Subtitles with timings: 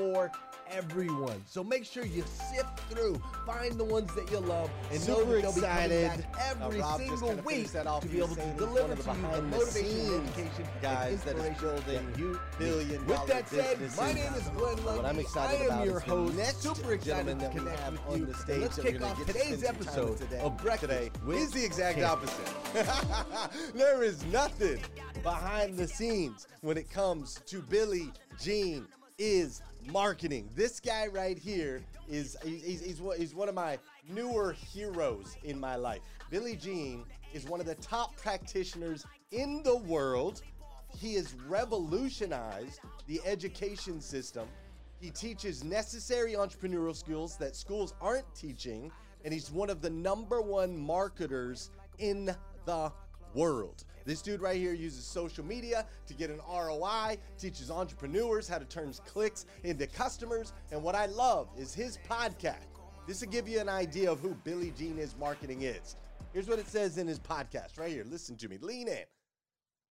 [0.00, 0.32] for
[0.70, 1.42] everyone.
[1.46, 2.22] So make sure you
[2.54, 6.06] sift through, find the ones that you love, and Super know that they'll be coming
[6.06, 6.20] back
[6.62, 9.20] every single week finished that off to be able to deliver to the you the
[9.20, 13.06] behind the motivation, and education, guys and that is building you billion.
[13.06, 15.04] With that said, my name is Glenn Lundy.
[15.06, 16.36] I'm excited I am about your host.
[16.36, 18.26] next Super excited to that we connect have with on you.
[18.26, 21.10] the And stage Let's kick off today's spend some time episode today, of Breakfast today
[21.36, 22.32] is the exact Champions.
[22.78, 23.74] opposite.
[23.74, 24.78] there is nothing
[25.22, 28.08] behind the scenes when it comes to Billy
[28.40, 28.86] Gene
[29.18, 30.48] is marketing.
[30.54, 33.78] This guy right here is he's, he's, he's, one, of my
[34.08, 36.00] newer heroes in my life.
[36.30, 40.42] Billy Gene is one of the top practitioners in the world.
[40.96, 44.48] He has revolutionized the education system.
[45.00, 48.90] He teaches necessary entrepreneurial skills that schools aren't teaching,
[49.24, 52.34] and he's one of the number one marketers in
[52.66, 52.92] the
[53.34, 53.84] world.
[54.04, 58.64] This dude right here uses social media to get an ROI, teaches entrepreneurs how to
[58.64, 62.66] turn clicks into customers, and what I love is his podcast.
[63.06, 65.96] This will give you an idea of who Billy Gene is marketing is.
[66.32, 68.04] Here's what it says in his podcast right here.
[68.04, 68.58] Listen to me.
[68.58, 69.04] Lean in.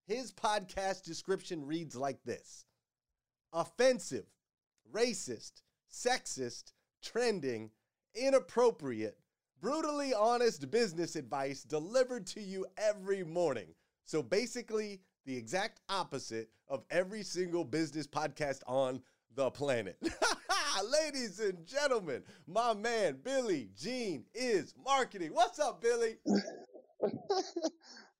[0.06, 2.64] His podcast description reads like this
[3.52, 4.26] offensive,
[4.92, 6.72] racist, sexist,
[7.02, 7.70] trending,
[8.14, 9.18] inappropriate,
[9.60, 13.68] brutally honest business advice delivered to you every morning.
[14.10, 19.02] So basically, the exact opposite of every single business podcast on
[19.36, 19.98] the planet.
[21.04, 25.30] Ladies and gentlemen, my man Billy Gene is marketing.
[25.32, 26.16] What's up, Billy?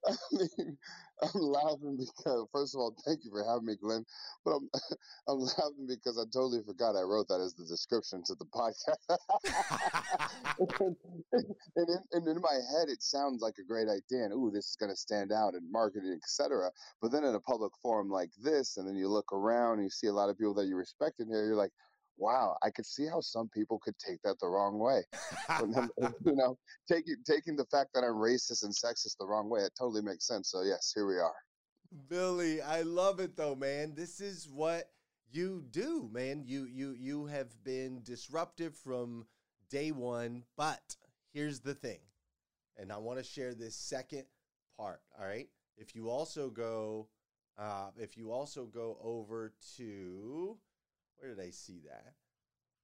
[0.06, 0.78] I mean,
[1.23, 4.05] I'm laughing because first of all, thank you for having me, Glenn.
[4.45, 4.71] But I'm
[5.29, 9.19] I'm laughing because I totally forgot I wrote that as the description to the podcast.
[10.81, 10.97] and,
[11.77, 14.77] in, and in my head, it sounds like a great idea, and ooh, this is
[14.77, 16.71] going to stand out in marketing, etc.
[17.03, 19.91] But then in a public forum like this, and then you look around and you
[19.91, 21.73] see a lot of people that you respect in here, you're like,
[22.16, 25.03] wow, I could see how some people could take that the wrong way.
[26.25, 29.72] You know, taking taking the fact that I'm racist and sexist the wrong way, it
[29.78, 30.50] totally makes sense.
[30.50, 31.34] So yes, here we are.
[32.09, 33.94] Billy, I love it though, man.
[33.94, 34.91] This is what
[35.32, 36.44] you do, man.
[36.47, 39.27] You you you have been disruptive from
[39.71, 40.97] day one, but
[41.32, 42.00] here's the thing.
[42.77, 44.25] And I want to share this second
[44.77, 45.48] part, all right?
[45.77, 47.09] If you also go
[47.59, 50.56] uh if you also go over to
[51.21, 52.15] where did I see that?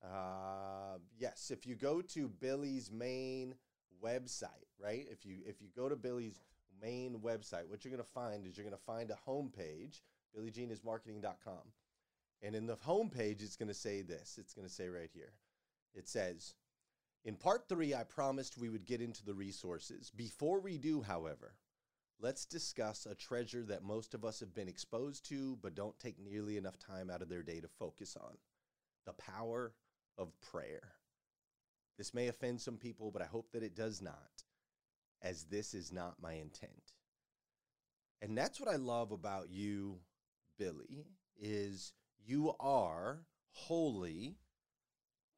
[0.07, 3.55] Uh, yes, if you go to Billy's main
[4.03, 5.07] website, right?
[5.11, 6.39] If you if you go to Billy's
[6.81, 10.01] main website, what you're going to find is you're going to find a homepage,
[10.37, 11.73] billygeneismarketing.com.
[12.43, 14.37] And in the homepage, it's going to say this.
[14.39, 15.33] It's going to say right here.
[15.95, 16.55] It says,
[17.25, 20.13] in part three, I promised we would get into the resources.
[20.15, 21.55] Before we do, however,
[22.21, 26.19] let's discuss a treasure that most of us have been exposed to, but don't take
[26.19, 28.37] nearly enough time out of their day to focus on
[29.05, 29.73] the power
[30.19, 30.93] of prayer.
[31.99, 34.45] This may offend some people, but I hope that it does not,
[35.23, 36.93] as this is not my intent.
[38.21, 39.99] And that's what I love about you,
[40.59, 41.07] Billy,
[41.39, 41.93] is
[42.25, 43.21] you are
[43.53, 44.37] holy.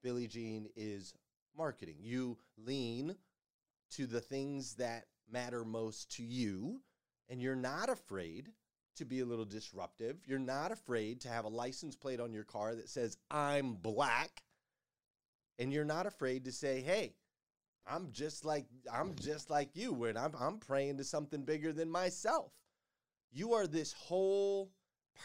[0.03, 1.13] Billy Gene is
[1.57, 1.97] marketing.
[2.01, 3.17] You lean
[3.93, 6.81] to the things that matter most to you,
[7.29, 8.51] and you're not afraid
[8.97, 10.17] to be a little disruptive.
[10.27, 14.43] You're not afraid to have a license plate on your car that says, I'm black.
[15.59, 17.15] And you're not afraid to say, hey,
[17.87, 21.91] I'm just like I'm just like you, and I'm I'm praying to something bigger than
[21.91, 22.53] myself.
[23.33, 24.71] You are this whole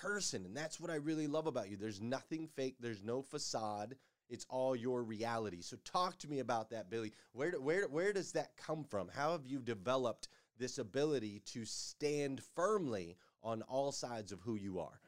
[0.02, 0.46] person.
[0.46, 1.78] And that's what I really love about you.
[1.78, 3.96] There's nothing fake, there's no facade.
[4.34, 5.62] It's all your reality.
[5.62, 7.14] So talk to me about that, Billy.
[7.34, 9.08] Where where where does that come from?
[9.08, 10.28] How have you developed
[10.58, 15.00] this ability to stand firmly on all sides of who you are?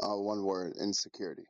[0.00, 1.44] Uh, one word: insecurity.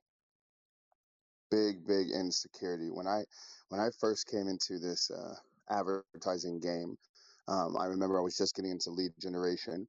[1.48, 2.90] Big, big insecurity.
[2.90, 3.22] When I
[3.68, 5.36] when I first came into this uh,
[5.70, 6.98] advertising game,
[7.46, 9.86] um, I remember I was just getting into lead generation,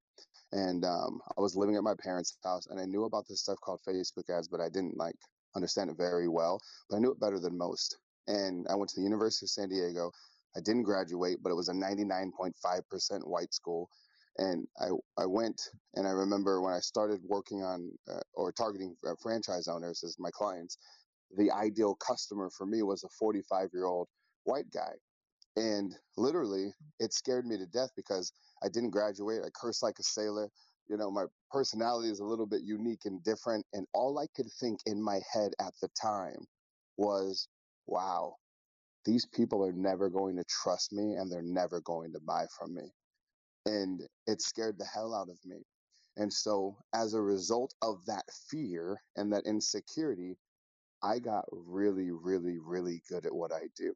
[0.51, 3.57] and um, I was living at my parents' house, and I knew about this stuff
[3.59, 5.15] called Facebook ads, but I didn't like
[5.55, 6.59] understand it very well,
[6.89, 7.97] but I knew it better than most.
[8.27, 10.11] And I went to the University of San Diego.
[10.55, 13.89] I didn't graduate, but it was a 99.5% white school.
[14.37, 15.61] And I, I went
[15.95, 20.15] and I remember when I started working on uh, or targeting uh, franchise owners as
[20.19, 20.77] my clients,
[21.37, 24.07] the ideal customer for me was a 45 year old
[24.43, 24.93] white guy.
[25.55, 28.31] And literally, it scared me to death because
[28.63, 29.41] I didn't graduate.
[29.45, 30.49] I cursed like a sailor
[30.89, 33.65] you know, my personality is a little bit unique and different.
[33.73, 36.45] And all I could think in my head at the time
[36.97, 37.47] was,
[37.87, 38.35] wow,
[39.05, 42.75] these people are never going to trust me and they're never going to buy from
[42.75, 42.91] me.
[43.65, 45.63] And it scared the hell out of me.
[46.17, 50.37] And so, as a result of that fear and that insecurity,
[51.03, 53.93] I got really, really, really good at what I do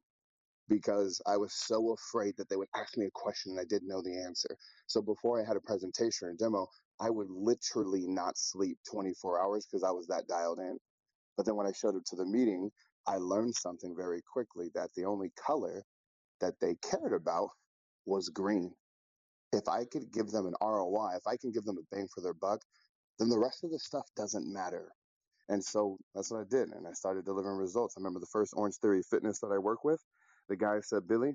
[0.70, 3.90] because I was so afraid that they would ask me a question and I didn't
[3.90, 4.58] know the answer.
[4.88, 6.68] So before I had a presentation or a demo,
[7.02, 10.78] I would literally not sleep 24 hours because I was that dialed in.
[11.38, 12.72] But then when I showed up to the meeting,
[13.08, 15.84] I learned something very quickly that the only color
[16.42, 17.50] that they cared about
[18.06, 18.74] was green.
[19.52, 22.22] If I could give them an ROI, if I can give them a bang for
[22.22, 22.62] their buck,
[23.20, 24.92] then the rest of the stuff doesn't matter.
[25.50, 26.70] And so that's what I did.
[26.70, 27.96] And I started delivering results.
[27.98, 30.02] I remember the first Orange Theory Fitness that I work with,
[30.50, 31.34] the guy said, Billy,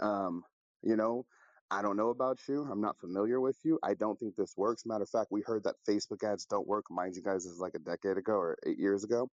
[0.00, 0.42] um,
[0.82, 1.26] you know,
[1.70, 2.66] I don't know about you.
[2.70, 3.78] I'm not familiar with you.
[3.82, 4.84] I don't think this works.
[4.86, 6.86] Matter of fact, we heard that Facebook ads don't work.
[6.90, 9.30] Mind you guys, this is like a decade ago or eight years ago.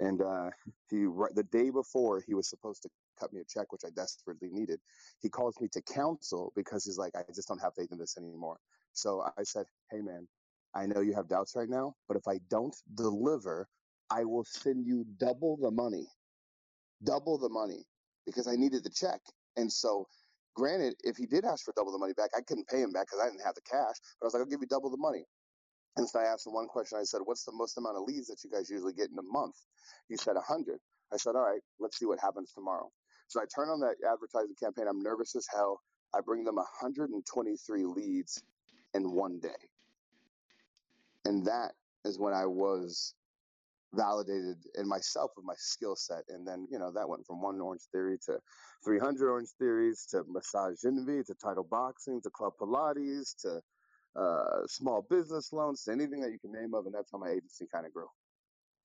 [0.00, 0.50] And uh,
[0.90, 1.04] he
[1.34, 2.88] the day before he was supposed to
[3.18, 4.80] cut me a check, which I desperately needed.
[5.20, 8.16] He calls me to counsel because he's like, I just don't have faith in this
[8.16, 8.58] anymore.
[8.92, 10.26] So I said, Hey man,
[10.74, 13.68] I know you have doubts right now, but if I don't deliver,
[14.10, 16.06] I will send you double the money,
[17.04, 17.84] double the money
[18.26, 19.20] because I needed the check.
[19.56, 20.06] And so
[20.58, 23.06] Granted, if he did ask for double the money back, I couldn't pay him back
[23.06, 23.94] because I didn't have the cash.
[24.18, 25.24] But I was like, I'll give you double the money.
[25.96, 26.98] And so I asked him one question.
[26.98, 29.22] I said, What's the most amount of leads that you guys usually get in a
[29.22, 29.54] month?
[30.08, 30.78] He said, 100.
[31.12, 32.90] I said, All right, let's see what happens tomorrow.
[33.28, 34.86] So I turn on that advertising campaign.
[34.90, 35.80] I'm nervous as hell.
[36.12, 38.42] I bring them 123 leads
[38.94, 39.62] in one day.
[41.24, 41.72] And that
[42.04, 43.14] is when I was
[43.94, 46.24] validated in myself with my skill set.
[46.28, 48.38] And then, you know, that went from one Orange Theory to
[48.84, 53.60] 300 Orange Theories to Massage Envy to Title Boxing to Club Pilates to
[54.20, 56.86] uh, small business loans to anything that you can name of.
[56.86, 58.08] And that's how my agency kind of grew.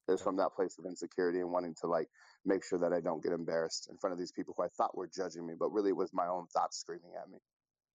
[0.07, 2.07] It's from that place of insecurity and wanting to like
[2.45, 4.97] make sure that I don't get embarrassed in front of these people who I thought
[4.97, 7.37] were judging me, but really it was my own thoughts screaming at me.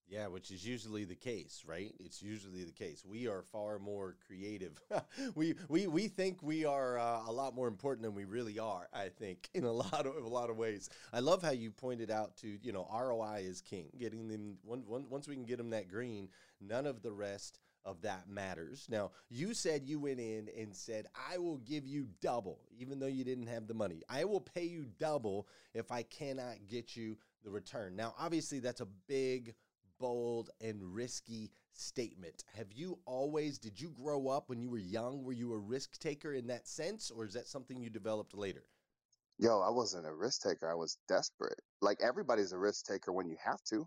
[0.08, 1.92] Yeah, which is usually the case, right?
[2.00, 3.04] It's usually the case.
[3.04, 4.80] We are far more creative.
[5.34, 8.88] we we we think we are uh, a lot more important than we really are.
[8.94, 10.88] I think in a lot of a lot of ways.
[11.12, 13.88] I love how you pointed out to you know ROI is king.
[13.98, 17.60] Getting them one, one, once we can get them that green, none of the rest
[17.84, 18.86] of that matters.
[18.90, 23.06] Now, you said you went in and said, I will give you double, even though
[23.06, 24.02] you didn't have the money.
[24.10, 27.96] I will pay you double if I cannot get you the return.
[27.96, 29.54] Now, obviously, that's a big
[29.98, 32.44] bold and risky statement.
[32.54, 35.24] Have you always, did you grow up when you were young?
[35.24, 38.64] Were you a risk taker in that sense, or is that something you developed later?
[39.38, 40.70] Yo, I wasn't a risk taker.
[40.70, 41.60] I was desperate.
[41.80, 43.86] Like everybody's a risk taker when you have to.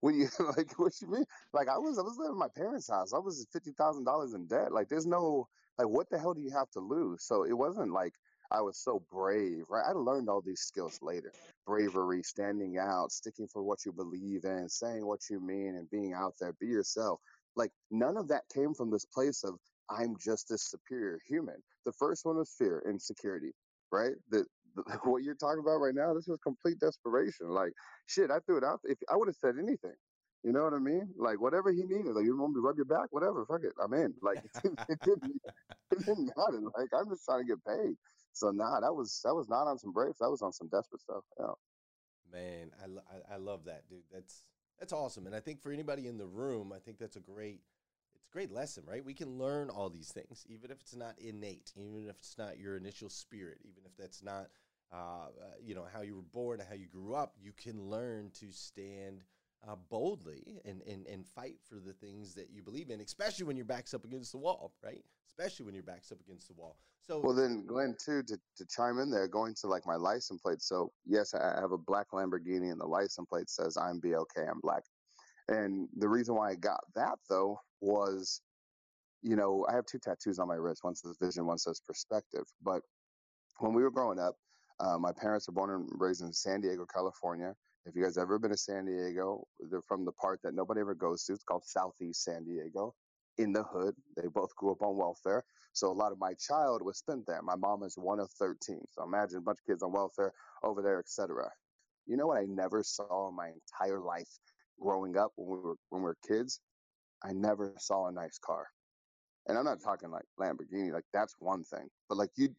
[0.00, 1.24] When you like, what you mean?
[1.52, 3.12] Like I was, I was living in my parents' house.
[3.14, 4.72] I was fifty thousand dollars in debt.
[4.72, 7.24] Like there's no, like, what the hell do you have to lose?
[7.24, 8.14] So it wasn't like
[8.52, 9.84] I was so brave, right?
[9.88, 11.32] I learned all these skills later
[11.66, 16.12] bravery, standing out, sticking for what you believe in, saying what you mean, and being
[16.12, 16.52] out there.
[16.60, 17.20] Be yourself.
[17.56, 19.54] Like, none of that came from this place of,
[19.90, 21.56] I'm just a superior human.
[21.86, 23.52] The first one was fear, insecurity,
[23.92, 24.14] right?
[24.30, 24.44] The,
[24.76, 27.48] the, what you're talking about right now, this was complete desperation.
[27.50, 27.72] Like,
[28.06, 28.80] shit, I threw it out.
[28.84, 29.94] If I would have said anything,
[30.44, 31.08] you know what I mean?
[31.16, 33.72] Like whatever he needed, like you want me to rub your back, whatever, fuck it,
[33.82, 34.12] I'm in.
[34.22, 35.40] Like it, it, didn't,
[35.92, 36.60] it didn't matter.
[36.76, 37.94] Like I'm just trying to get paid.
[38.32, 40.14] So nah, that was that was not on some brave.
[40.20, 41.24] That was on some desperate stuff.
[41.38, 41.52] Yeah.
[42.32, 44.04] Man, I, I, love that, dude.
[44.10, 44.42] That's
[44.78, 45.26] that's awesome.
[45.26, 47.60] And I think for anybody in the room, I think that's a great
[48.14, 49.04] it's a great lesson, right?
[49.04, 52.58] We can learn all these things, even if it's not innate, even if it's not
[52.58, 54.48] your initial spirit, even if that's not
[54.92, 55.28] uh, uh,
[55.62, 57.34] you know how you were born, how you grew up.
[57.40, 59.24] You can learn to stand
[59.68, 63.56] uh, boldly and, and and fight for the things that you believe in, especially when
[63.56, 65.04] your back's up against the wall, right?
[65.28, 66.76] Especially when your back's up against the wall.
[67.00, 70.40] So Well, then, Glenn, too, to, to chime in there, going to like my license
[70.40, 70.62] plate.
[70.62, 74.60] So, yes, I have a black Lamborghini, and the license plate says I'm BLK, I'm
[74.60, 74.84] black.
[75.48, 78.40] And the reason why I got that, though, was,
[79.22, 80.84] you know, I have two tattoos on my wrist.
[80.84, 82.44] One says vision, one says perspective.
[82.62, 82.82] But
[83.58, 84.36] when we were growing up,
[84.78, 87.54] uh, my parents were born and raised in San Diego, California.
[87.84, 90.94] If you guys ever been to San Diego, they're from the part that nobody ever
[90.94, 91.32] goes to.
[91.32, 92.94] It's called Southeast San Diego.
[93.38, 95.42] In the hood, they both grew up on welfare.
[95.72, 97.42] So a lot of my child was spent there.
[97.42, 98.80] My mom is one of 13.
[98.92, 101.50] So imagine a bunch of kids on welfare over there, etc.
[102.06, 104.28] You know what I never saw in my entire life
[104.80, 106.60] growing up when we were when we were kids?
[107.24, 108.66] I never saw a nice car.
[109.48, 111.88] And I'm not talking like Lamborghini, like that's one thing.
[112.08, 112.50] But like you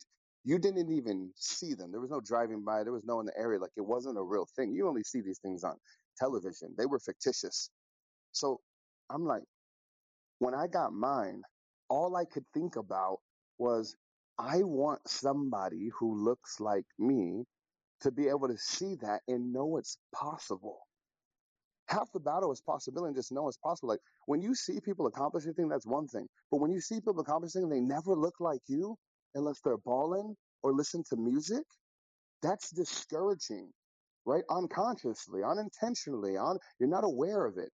[0.46, 1.92] you didn't even see them.
[1.92, 3.60] There was no driving by, there was no in the area.
[3.60, 4.74] Like it wasn't a real thing.
[4.74, 5.76] You only see these things on
[6.18, 6.76] television.
[6.78, 7.70] They were fictitious.
[8.34, 8.60] So
[9.12, 9.44] I'm like,
[10.40, 11.42] when I got mine,
[11.90, 13.20] all I could think about
[13.60, 13.96] was
[14.40, 17.46] I want somebody who looks like me
[18.02, 20.80] to be able to see that and know it's possible.
[21.88, 23.90] Half the battle is possibility and just know it's possible.
[23.90, 26.28] Like when you see people accomplish anything, that's one thing.
[26.52, 28.98] But when you see people accomplish anything, they never look like you
[29.36, 31.64] unless they're balling or listen to music.
[32.42, 33.70] That's discouraging,
[34.26, 34.44] right?
[34.50, 37.72] Unconsciously, unintentionally, on you're not aware of it.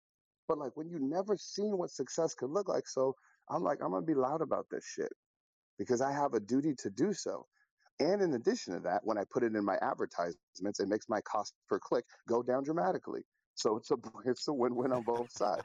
[0.48, 3.16] But like when you've never seen what success could look like, so
[3.50, 5.12] I'm like, I'm gonna be loud about this shit
[5.80, 7.46] because I have a duty to do so.
[8.00, 11.22] And in addition to that, when I put it in my advertisements, it makes my
[11.22, 13.22] cost per click go down dramatically.
[13.60, 15.64] So it's a it's a win-win on both sides.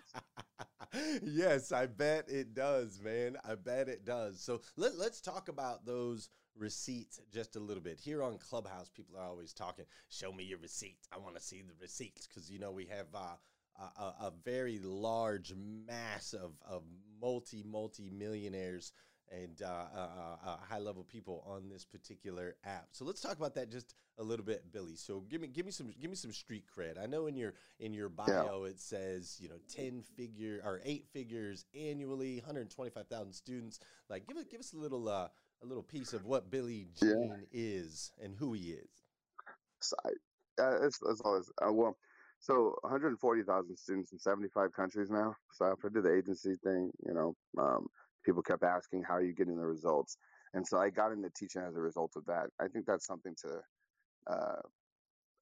[1.22, 3.36] yes, I bet it does, man.
[3.48, 4.40] I bet it does.
[4.40, 8.00] So let, let's talk about those receipts just a little bit.
[8.00, 11.08] Here on Clubhouse, people are always talking, show me your receipts.
[11.12, 14.78] I want to see the receipts because, you know, we have uh, a, a, very
[14.80, 16.82] large mass of, of
[17.20, 18.92] multi, multi millionaires
[19.42, 22.88] and uh, uh, uh, uh, high level people on this particular app.
[22.92, 24.96] So let's talk about that just a little bit, Billy.
[24.96, 27.02] So give me give me some give me some street cred.
[27.02, 28.70] I know in your in your bio yeah.
[28.70, 33.32] it says you know ten figure or eight figures annually, one hundred twenty five thousand
[33.32, 33.80] students.
[34.08, 35.28] Like give it give us a little uh,
[35.62, 37.36] a little piece of what Billy Gene yeah.
[37.52, 38.88] is and who he is.
[39.80, 40.10] So I,
[40.84, 41.96] it's, it's always uh, well.
[42.40, 45.34] So 140,000 students in 75 countries now.
[45.52, 47.86] So after I did the agency thing, you know, um,
[48.24, 50.16] people kept asking, how are you getting the results?
[50.54, 52.46] And so I got into teaching as a result of that.
[52.60, 53.60] I think that's something to,
[54.32, 54.62] uh,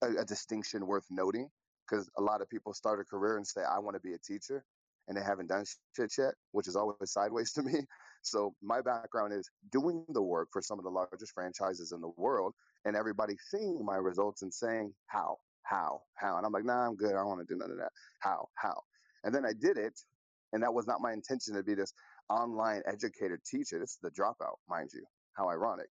[0.02, 1.48] a, a distinction worth noting
[1.88, 4.18] because a lot of people start a career and say, I want to be a
[4.18, 4.64] teacher
[5.08, 5.64] and they haven't done
[5.96, 7.80] shit yet, which is always sideways to me.
[8.22, 12.12] So my background is doing the work for some of the largest franchises in the
[12.16, 16.36] world and everybody seeing my results and saying, how, how, how.
[16.36, 17.12] And I'm like, nah, I'm good.
[17.12, 17.90] I don't want to do none of that.
[18.20, 18.80] How, how.
[19.24, 19.98] And then I did it.
[20.52, 21.92] And that was not my intention to be this
[22.30, 23.78] online educator teacher.
[23.78, 25.04] This is the dropout, mind you.
[25.34, 25.88] How ironic.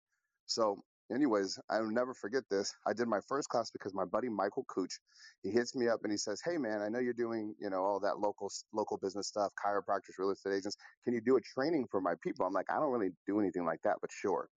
[0.45, 0.83] So,
[1.13, 2.73] anyways, I'll never forget this.
[2.87, 4.99] I did my first class because my buddy Michael Cooch,
[5.43, 7.83] he hits me up and he says, "Hey, man, I know you're doing, you know,
[7.83, 10.77] all that local local business stuff, chiropractors, real estate agents.
[11.05, 13.65] Can you do a training for my people?" I'm like, "I don't really do anything
[13.65, 14.49] like that, but sure."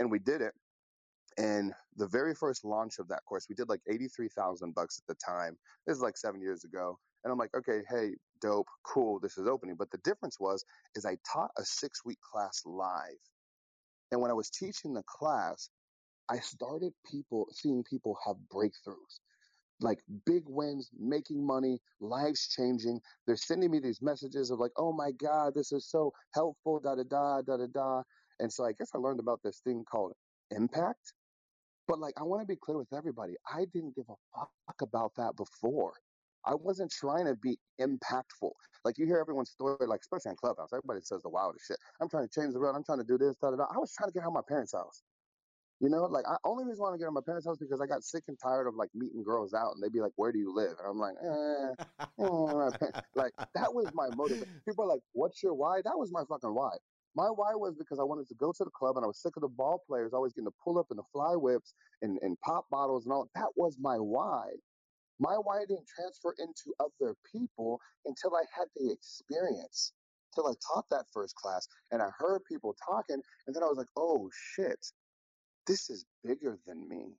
[0.00, 0.54] And we did it.
[1.38, 5.18] And the very first launch of that course, we did like 83,000 bucks at the
[5.24, 5.56] time.
[5.86, 6.98] This is like seven years ago.
[7.24, 9.76] And I'm like, okay, hey, dope, cool, this is opening.
[9.78, 10.64] But the difference was,
[10.96, 13.20] is I taught a six week class live.
[14.12, 15.70] And when I was teaching the class,
[16.30, 19.20] I started people seeing people have breakthroughs,
[19.80, 23.00] like big wins, making money, lives changing.
[23.26, 26.96] They're sending me these messages of like, oh my God, this is so helpful, da
[26.96, 28.02] da da, da da da.
[28.40, 30.14] And so I guess I learned about this thing called
[30.50, 31.14] impact.
[31.88, 33.34] But like, I want to be clear with everybody.
[33.52, 35.94] I didn't give a fuck about that before.
[36.46, 38.52] I wasn't trying to be impactful.
[38.84, 41.78] Like you hear everyone's story, like especially on Clubhouse, everybody says the wildest shit.
[42.00, 42.76] I'm trying to change the world.
[42.76, 43.66] I'm trying to do this, da da da.
[43.74, 45.02] I was trying to get out of my parents' house.
[45.80, 47.58] You know, like I only reason I want to get out of my parents' house
[47.58, 50.12] because I got sick and tired of like meeting girls out, and they'd be like,
[50.16, 51.72] "Where do you live?" And I'm like, eh,
[52.24, 53.00] eh.
[53.14, 54.44] like that was my motive.
[54.66, 56.70] People are like, "What's your why?" That was my fucking why.
[57.14, 59.36] My why was because I wanted to go to the club and I was sick
[59.36, 62.38] of the ball players always getting to pull up in the fly whips and, and
[62.40, 63.28] pop bottles and all.
[63.34, 64.48] That was my why.
[65.22, 69.92] My why didn't transfer into other people until I had the experience,
[70.34, 73.22] till I taught that first class and I heard people talking.
[73.46, 74.84] And then I was like, oh shit,
[75.68, 77.14] this is bigger than me.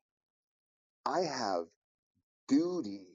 [1.05, 1.63] I have
[2.49, 3.05] duty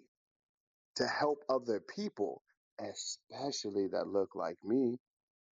[0.96, 2.40] to help other people,
[2.80, 4.96] especially that look like me,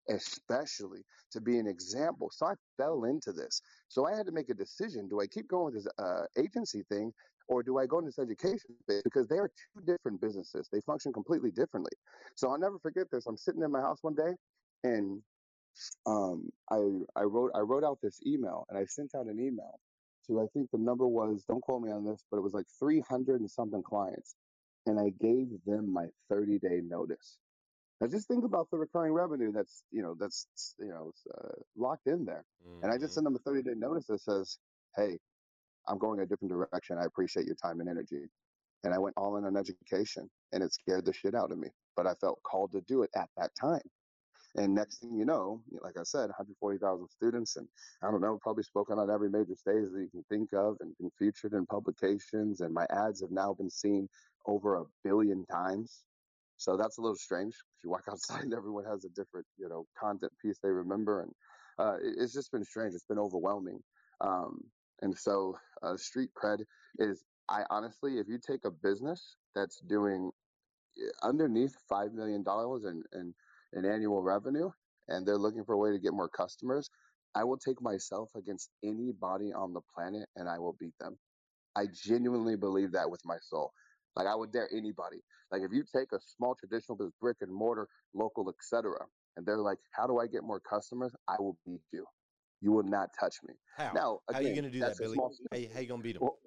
[0.10, 1.01] especially
[1.34, 2.30] to be an example.
[2.32, 3.62] So I fell into this.
[3.89, 5.10] So I had to make a decision.
[5.10, 7.12] Do I keep going with this uh, agency thing
[7.47, 9.01] or do I go into this education space?
[9.03, 10.69] Because they are two different businesses.
[10.71, 11.91] They function completely differently.
[12.35, 13.25] So I'll never forget this.
[13.27, 14.35] I'm sitting in my house one day
[14.83, 15.23] and
[16.05, 16.77] um, I
[17.15, 19.79] I wrote I wrote out this email and I sent out an email
[20.27, 22.67] to I think the number was don't quote me on this, but it was like
[22.79, 24.35] 300 and something clients,
[24.85, 27.39] and I gave them my 30 day notice.
[28.01, 32.07] Now just think about the recurring revenue that's you know that's you know uh, locked
[32.07, 32.45] in there,
[32.81, 33.15] and I just Mhm.
[33.15, 34.59] sent them a 30 day notice that says,
[34.95, 35.19] hey,
[35.88, 36.98] I'm going a different direction.
[36.98, 38.27] I appreciate your time and energy.
[38.84, 41.70] And I went all in on education, and it scared the shit out of me,
[41.96, 43.82] but I felt called to do it at that time.
[44.58, 47.68] And next thing you know, like I said, 140,000 students, and
[48.01, 50.96] I don't know, probably spoken on every major stage that you can think of, and
[50.98, 52.62] been featured in publications.
[52.62, 54.08] And my ads have now been seen
[54.46, 56.04] over a billion times.
[56.58, 57.54] So that's a little strange.
[57.77, 61.32] If you walk outside, everyone has a different, you know, content piece they remember, and
[61.77, 62.94] uh, it's just been strange.
[62.94, 63.80] It's been overwhelming.
[64.22, 64.62] Um,
[65.05, 66.65] and so, uh, street cred
[67.00, 70.31] is, I honestly, if you take a business that's doing
[71.24, 73.35] underneath five million dollars in, in
[73.74, 74.71] in annual revenue
[75.09, 76.89] and they're looking for a way to get more customers,
[77.35, 81.19] I will take myself against anybody on the planet and I will beat them.
[81.75, 83.74] I genuinely believe that with my soul.
[84.15, 85.21] Like I would dare anybody.
[85.51, 89.07] Like if you take a small traditional business, brick and mortar, local, etc.,
[89.38, 92.05] and they're like, "How do I get more customers?" I will beat you.
[92.65, 93.53] You will not touch me.
[93.77, 93.91] How?
[93.93, 95.19] Now, How you again, gonna do that, that's Billy?
[95.51, 96.24] How you, how you gonna beat him?
[96.24, 96.39] well,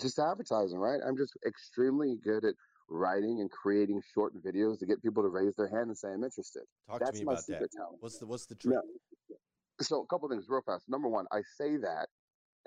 [0.00, 1.00] just advertising, right?
[1.04, 2.54] I'm just extremely good at
[2.88, 6.22] writing and creating short videos to get people to raise their hand and say I'm
[6.22, 6.62] interested.
[6.88, 7.68] Talk to me my about that.
[7.76, 7.96] talent.
[7.98, 8.76] What's the what's the trick?
[9.80, 10.84] So a couple things real fast.
[10.88, 12.06] Number one, I say that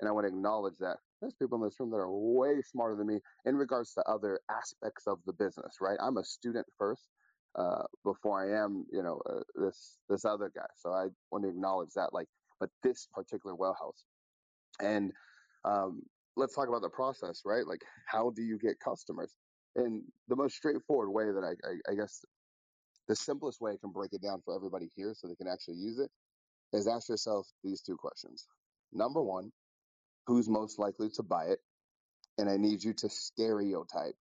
[0.00, 2.96] and I want to acknowledge that there's people in this room that are way smarter
[2.96, 5.96] than me in regards to other aspects of the business, right?
[6.02, 7.08] I'm a student first
[7.56, 10.66] uh, before I am, you know, uh, this this other guy.
[10.76, 12.28] So I want to acknowledge that, like,
[12.60, 14.04] but this particular well house,
[14.80, 15.12] and
[15.64, 16.02] um,
[16.36, 17.66] let's talk about the process, right?
[17.66, 19.34] Like, how do you get customers?
[19.74, 22.24] And the most straightforward way that I, I, I guess
[23.08, 25.76] the simplest way I can break it down for everybody here so they can actually
[25.76, 26.10] use it
[26.72, 28.46] is ask yourself these two questions.
[28.92, 29.52] Number one,
[30.26, 31.60] who's most likely to buy it?
[32.38, 34.16] And I need you to stereotype.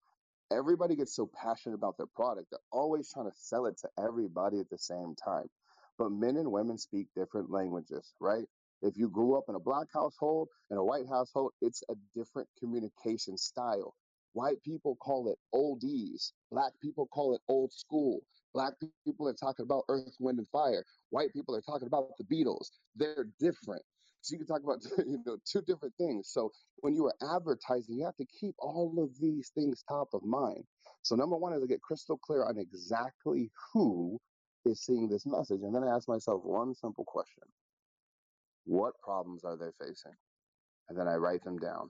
[0.51, 4.59] Everybody gets so passionate about their product, they're always trying to sell it to everybody
[4.59, 5.47] at the same time.
[5.97, 8.45] But men and women speak different languages, right?
[8.81, 12.47] If you grew up in a black household and a white household, it's a different
[12.59, 13.95] communication style.
[14.33, 16.31] White people call it oldies.
[16.51, 18.21] Black people call it old school.
[18.53, 18.73] Black
[19.05, 20.83] people are talking about Earth, Wind, and Fire.
[21.09, 22.69] White people are talking about the Beatles.
[22.95, 23.83] They're different.
[24.23, 26.29] So you can talk about you know two different things.
[26.31, 30.23] So when you are advertising, you have to keep all of these things top of
[30.25, 30.65] mind.
[31.03, 34.19] So number one is to get crystal clear on exactly who
[34.65, 37.43] is seeing this message, and then I ask myself one simple question:
[38.65, 40.13] What problems are they facing?
[40.89, 41.89] And then I write them down.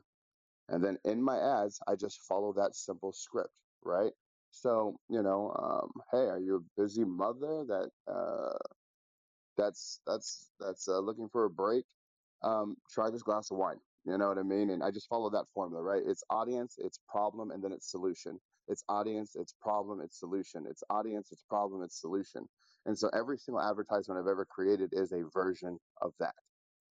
[0.70, 4.14] And then in my ads, I just follow that simple script, right?
[4.52, 8.58] So, you know, um, hey, are you a busy mother that uh,
[9.58, 11.86] that's that's that's uh, looking for a break?
[12.44, 13.78] Um, try this glass of wine.
[14.06, 14.72] You know what I mean?
[14.72, 16.04] And I just follow that formula, right?
[16.06, 18.40] It's audience, it's problem, and then it's solution.
[18.68, 20.66] It's audience, it's problem, it's solution.
[20.70, 22.48] It's audience, it's problem, it's solution.
[22.86, 26.36] And so every single advertisement I've ever created is a version of that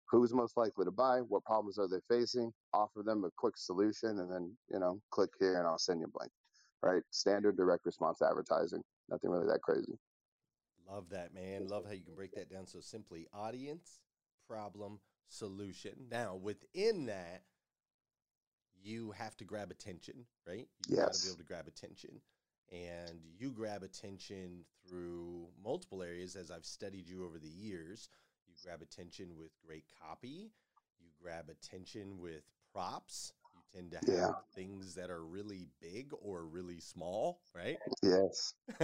[0.09, 4.19] who's most likely to buy, what problems are they facing, offer them a quick solution,
[4.19, 6.31] and then, you know, click here and I'll send you a blank.
[6.81, 7.01] Right?
[7.11, 8.81] Standard direct response advertising.
[9.09, 9.93] Nothing really that crazy.
[10.87, 11.67] Love that, man.
[11.67, 13.27] Love how you can break that down so simply.
[13.33, 14.01] Audience,
[14.47, 16.07] problem, solution.
[16.11, 17.43] Now, within that,
[18.83, 20.67] you have to grab attention, right?
[20.87, 22.21] You got to be able to grab attention.
[22.71, 28.09] And you grab attention through multiple areas as I've studied you over the years.
[28.47, 30.51] You grab attention with great copy,
[30.99, 33.33] you grab attention with props.
[33.55, 34.31] You tend to have Yeah.
[34.53, 37.77] things that are really big or really small, right?
[38.03, 38.53] Yes.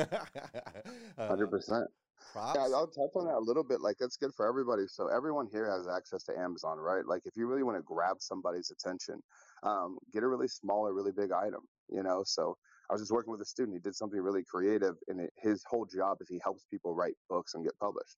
[1.17, 1.87] Uh, 100%.
[2.33, 2.57] Props.
[2.57, 3.81] Yeah, I'll touch on that a little bit.
[3.81, 4.83] Like, that's good for everybody.
[4.87, 7.05] So, everyone here has access to Amazon, right?
[7.05, 9.21] Like, if you really want to grab somebody's attention,
[9.63, 12.23] um, get a really small or really big item, you know?
[12.25, 12.57] So,
[12.89, 13.75] I was just working with a student.
[13.75, 17.15] He did something really creative, and it, his whole job is he helps people write
[17.29, 18.17] books and get published.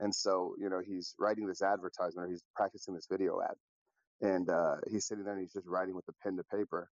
[0.00, 3.54] And so, you know, he's writing this advertisement or he's practicing this video ad.
[4.20, 6.88] And uh, he's sitting there and he's just writing with a pen to paper.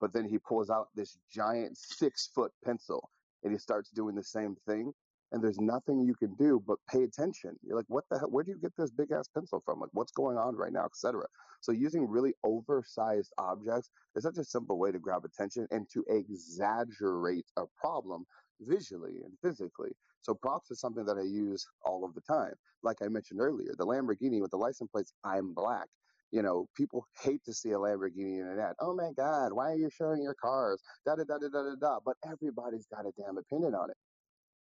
[0.00, 3.10] But then he pulls out this giant six foot pencil
[3.42, 4.92] and he starts doing the same thing.
[5.34, 7.58] And there's nothing you can do but pay attention.
[7.62, 8.30] You're like, what the hell?
[8.30, 9.80] Where do you get this big ass pencil from?
[9.80, 11.26] Like, what's going on right now, etc.
[11.62, 16.04] So, using really oversized objects is such a simple way to grab attention and to
[16.08, 18.26] exaggerate a problem
[18.62, 19.92] visually and physically.
[20.22, 22.54] So, props is something that I use all of the time.
[22.84, 25.88] Like I mentioned earlier, the Lamborghini with the license plates, I'm black
[26.32, 28.74] You know, people hate to see a Lamborghini in an ad.
[28.80, 30.82] Oh my God, why are you showing your cars?
[31.06, 32.00] Da da da da da da da.
[32.04, 33.96] But everybody's got a damn opinion on it.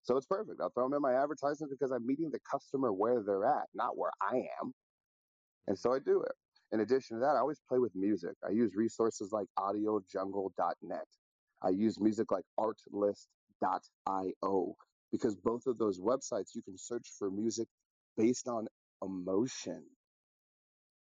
[0.04, 0.62] So it's perfect.
[0.62, 3.98] I'll throw them in my advertisements because I'm meeting the customer where they're at, not
[3.98, 4.74] where I am.
[5.68, 6.34] And so I do it.
[6.72, 8.36] In addition to that, I always play with music.
[8.46, 11.08] I use resources like audiojungle.net.
[11.62, 13.16] I use music like artlist.io
[15.12, 17.70] because both of those websites you can search for music
[18.18, 18.68] based on
[19.04, 19.86] emotion.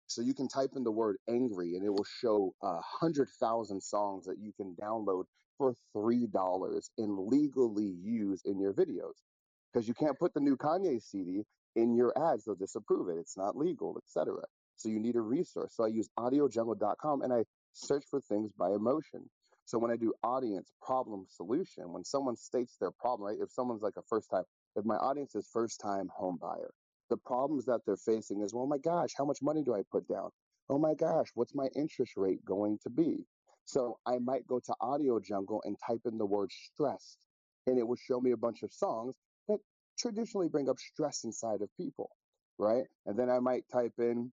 [0.09, 3.83] So you can type in the word angry and it will show a hundred thousand
[3.83, 5.25] songs that you can download
[5.59, 9.15] for three dollars and legally use in your videos.
[9.73, 11.45] Because you can't put the new Kanye CD
[11.77, 13.19] in your ads, they'll disapprove it.
[13.19, 14.43] It's not legal, etc.
[14.77, 15.75] So you need a resource.
[15.77, 19.29] So I use audiojungle.com and I search for things by emotion.
[19.65, 23.39] So when I do audience problem solution, when someone states their problem, right?
[23.41, 24.45] If someone's like a first time,
[24.77, 26.73] if my audience is first time home buyer,
[27.11, 30.07] the problems that they're facing is, well, my gosh, how much money do I put
[30.09, 30.31] down?
[30.69, 33.27] Oh my gosh, what's my interest rate going to be?
[33.65, 37.19] So I might go to Audio Jungle and type in the word stressed,
[37.67, 39.15] and it will show me a bunch of songs
[39.49, 39.59] that
[39.99, 42.11] traditionally bring up stress inside of people,
[42.59, 42.85] right?
[43.07, 44.33] And then I might type in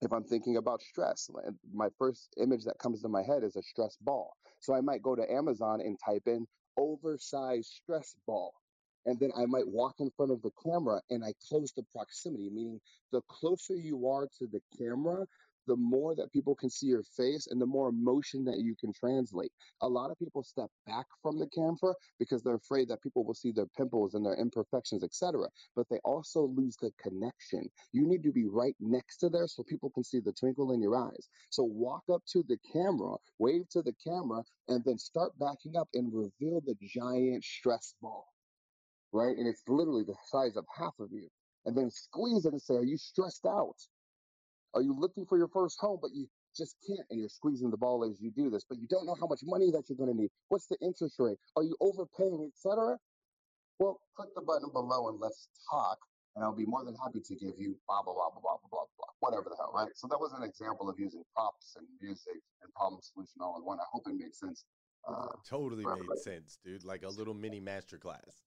[0.00, 1.28] if I'm thinking about stress,
[1.72, 4.36] my first image that comes to my head is a stress ball.
[4.60, 8.54] So I might go to Amazon and type in oversized stress ball.
[9.06, 12.50] And then I might walk in front of the camera and I close the proximity,
[12.50, 15.26] meaning the closer you are to the camera,
[15.68, 18.92] the more that people can see your face and the more emotion that you can
[18.92, 19.52] translate.
[19.82, 23.34] A lot of people step back from the camera because they're afraid that people will
[23.34, 25.46] see their pimples and their imperfections, etc.
[25.76, 27.68] But they also lose the connection.
[27.92, 30.80] You need to be right next to there so people can see the twinkle in
[30.80, 31.28] your eyes.
[31.50, 35.88] So walk up to the camera, wave to the camera, and then start backing up
[35.92, 38.26] and reveal the giant stress ball.
[39.12, 39.36] Right?
[39.36, 41.28] And it's literally the size of half of you.
[41.66, 43.76] And then squeeze it and say, Are you stressed out?
[44.74, 46.26] Are you looking for your first home, but you
[46.56, 49.16] just can't and you're squeezing the ball as you do this, but you don't know
[49.18, 50.30] how much money that you're going to need?
[50.48, 51.38] What's the interest rate?
[51.56, 52.98] Are you overpaying, etc.?
[53.78, 55.98] Well, click the button below and let's talk,
[56.34, 58.86] and I'll be more than happy to give you blah, blah, blah, blah, blah, blah,
[58.98, 59.90] blah, whatever the hell, right?
[59.94, 63.64] So that was an example of using props and music and problem solution all in
[63.64, 63.78] one.
[63.78, 64.64] I hope it made sense.
[65.08, 66.84] Uh, totally made sense, dude.
[66.84, 68.42] Like a little mini masterclass.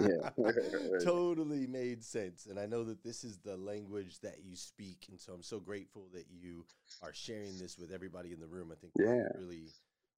[0.00, 0.30] yeah.
[1.04, 2.46] totally made sense.
[2.46, 5.06] And I know that this is the language that you speak.
[5.10, 6.64] And so I'm so grateful that you
[7.02, 8.72] are sharing this with everybody in the room.
[8.72, 9.28] I think yeah.
[9.38, 9.68] really,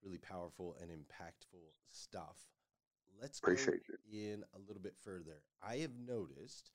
[0.02, 2.36] really powerful and impactful stuff.
[3.20, 4.32] Let's Appreciate go you.
[4.32, 5.42] in a little bit further.
[5.66, 6.70] I have noticed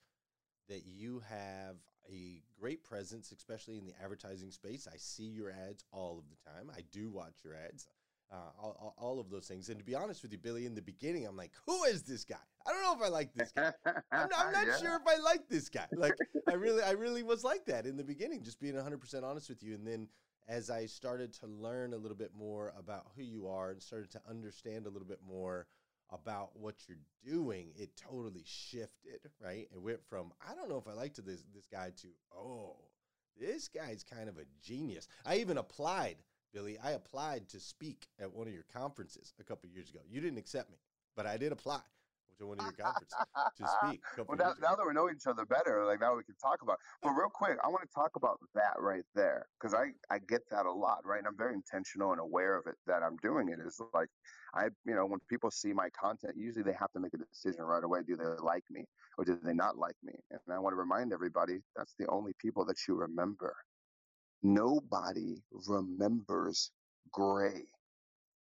[0.68, 1.76] that you have
[2.10, 4.88] a great presence, especially in the advertising space.
[4.92, 6.70] I see your ads all of the time.
[6.76, 7.86] I do watch your ads
[8.32, 9.68] uh, all, all, of those things.
[9.68, 12.24] And to be honest with you, Billy, in the beginning, I'm like, who is this
[12.24, 12.36] guy?
[12.66, 13.72] I don't know if I like this guy.
[13.86, 14.78] I'm, I'm not yeah.
[14.78, 15.86] sure if I like this guy.
[15.92, 16.16] Like,
[16.48, 19.62] I really, I really was like that in the beginning, just being 100% honest with
[19.62, 19.74] you.
[19.74, 20.08] And then
[20.48, 24.10] as I started to learn a little bit more about who you are and started
[24.12, 25.66] to understand a little bit more
[26.10, 29.68] about what you're doing, it totally shifted, right?
[29.72, 32.76] It went from I don't know if I liked this this guy to oh,
[33.38, 35.08] this guy's kind of a genius.
[35.24, 36.16] I even applied
[36.52, 40.00] Billy, I applied to speak at one of your conferences a couple years ago.
[40.08, 40.76] You didn't accept me,
[41.16, 41.80] but I did apply
[42.38, 43.16] to one of your conferences
[43.58, 44.00] to speak.
[44.16, 46.74] well, now, now, that we know each other better, like now we can talk about.
[46.74, 46.78] It.
[47.02, 50.42] But real quick, I want to talk about that right there because I I get
[50.50, 51.18] that a lot, right?
[51.18, 53.58] And I'm very intentional and aware of it that I'm doing it.
[53.64, 54.08] Is like
[54.54, 57.62] I, you know, when people see my content, usually they have to make a decision
[57.62, 58.00] right away.
[58.06, 58.84] Do they like me
[59.16, 60.14] or do they not like me?
[60.30, 63.54] And I want to remind everybody that's the only people that you remember.
[64.42, 66.70] Nobody remembers
[67.12, 67.66] Gray.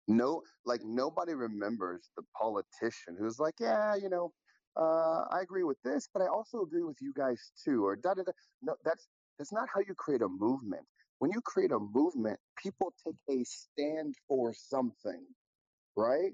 [0.09, 4.33] No, like nobody remembers the politician who's like, yeah, you know,
[4.77, 8.15] uh, I agree with this, but I also agree with you guys too, or da
[8.15, 8.33] da da.
[8.63, 10.87] No, that's that's not how you create a movement.
[11.21, 15.27] When you create a movement, people take a stand for something,
[15.97, 16.33] right?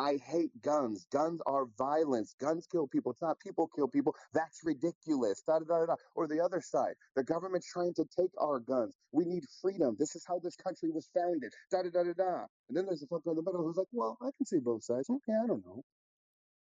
[0.00, 1.06] I hate guns.
[1.12, 2.34] Guns are violence.
[2.40, 3.12] Guns kill people.
[3.12, 4.14] It's not people kill people.
[4.32, 5.42] That's ridiculous.
[5.46, 5.94] Da, da, da, da.
[6.14, 6.94] Or the other side.
[7.16, 8.96] The government's trying to take our guns.
[9.12, 9.96] We need freedom.
[9.98, 11.52] This is how this country was founded.
[11.70, 12.46] Da da da da da.
[12.68, 14.84] And then there's the fucker in the middle who's like, well, I can see both
[14.84, 15.10] sides.
[15.10, 15.82] Okay, I don't know.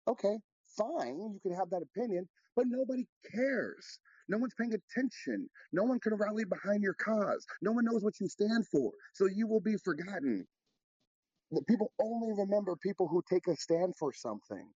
[0.06, 0.36] Okay,
[0.76, 1.16] fine.
[1.16, 3.98] You can have that opinion, but nobody cares.
[4.28, 5.48] No one's paying attention.
[5.72, 7.46] No one can rally behind your cause.
[7.62, 8.92] No one knows what you stand for.
[9.14, 10.46] So you will be forgotten
[11.60, 14.66] people only remember people who take a stand for something.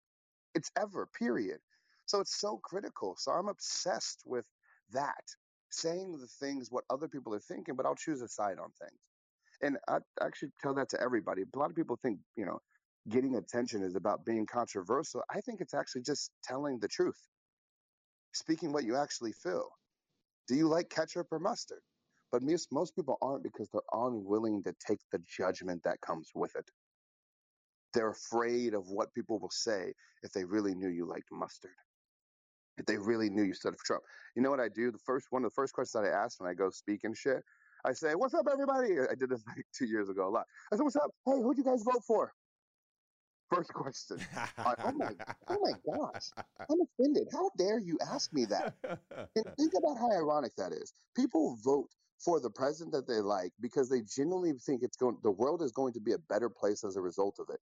[0.54, 1.58] It's ever, period.
[2.06, 3.16] So it's so critical.
[3.18, 4.46] So I'm obsessed with
[4.92, 5.24] that,
[5.70, 9.00] saying the things what other people are thinking, but I'll choose a side on things.
[9.62, 11.42] And I actually tell that to everybody.
[11.42, 12.60] A lot of people think, you know,
[13.08, 15.22] getting attention is about being controversial.
[15.30, 17.18] I think it's actually just telling the truth,
[18.32, 19.68] speaking what you actually feel.
[20.48, 21.80] Do you like ketchup or mustard?
[22.32, 26.54] But most, most people aren't because they're unwilling to take the judgment that comes with
[26.56, 26.68] it.
[27.94, 31.76] They're afraid of what people will say if they really knew you liked mustard.
[32.78, 34.02] If they really knew you stood for Trump.
[34.34, 34.90] You know what I do?
[34.90, 37.16] The first one of the first questions that I ask when I go speak and
[37.16, 37.42] shit,
[37.86, 38.98] I say, What's up, everybody?
[39.00, 40.44] I did this like two years ago a lot.
[40.72, 41.10] I said, What's up?
[41.24, 42.34] Hey, who'd you guys vote for?
[43.54, 44.18] First question.
[44.58, 45.12] Oh my,
[45.48, 46.30] oh my gosh,
[46.68, 47.28] I'm offended.
[47.32, 48.74] How dare you ask me that?
[49.36, 50.92] And think about how ironic that is.
[51.14, 55.30] People vote for the president that they like because they genuinely think it's going, the
[55.30, 57.60] world is going to be a better place as a result of it.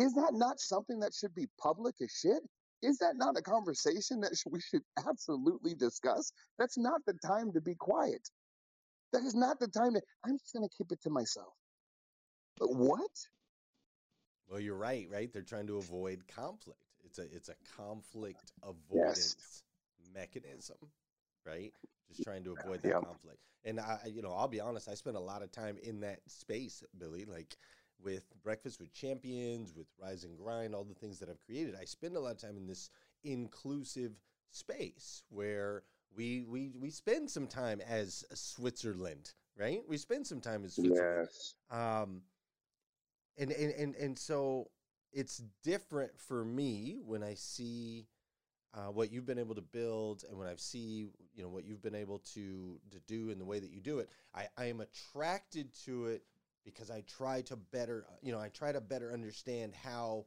[0.00, 2.42] Is that not something that should be public as shit?
[2.82, 6.32] Is that not a conversation that we should absolutely discuss?
[6.58, 8.28] That's not the time to be quiet.
[9.12, 11.52] That is not the time to, I'm just going to keep it to myself.
[12.58, 13.10] But what?
[14.48, 15.32] Well, you're right, right?
[15.32, 16.80] They're trying to avoid conflict.
[17.04, 19.62] It's a it's a conflict avoidance yes.
[20.14, 20.76] mechanism,
[21.46, 21.72] right?
[22.08, 23.38] Just trying to avoid that conflict.
[23.64, 26.20] And I, you know, I'll be honest, I spent a lot of time in that
[26.26, 27.56] space, Billy, like
[28.02, 31.74] with Breakfast with Champions, with Rise and Grind, all the things that I've created.
[31.80, 32.90] I spend a lot of time in this
[33.24, 34.12] inclusive
[34.50, 35.82] space where
[36.16, 39.82] we we we spend some time as Switzerland, right?
[39.88, 41.28] We spend some time as Switzerland.
[41.28, 41.54] Yes.
[41.70, 42.22] Um,
[43.36, 44.70] and and and and so
[45.12, 48.06] it's different for me when I see
[48.78, 51.82] uh, what you've been able to build and when I see you know what you've
[51.82, 54.08] been able to to do in the way that you do it.
[54.34, 56.22] I, I am attracted to it
[56.64, 60.26] because I try to better you know I try to better understand how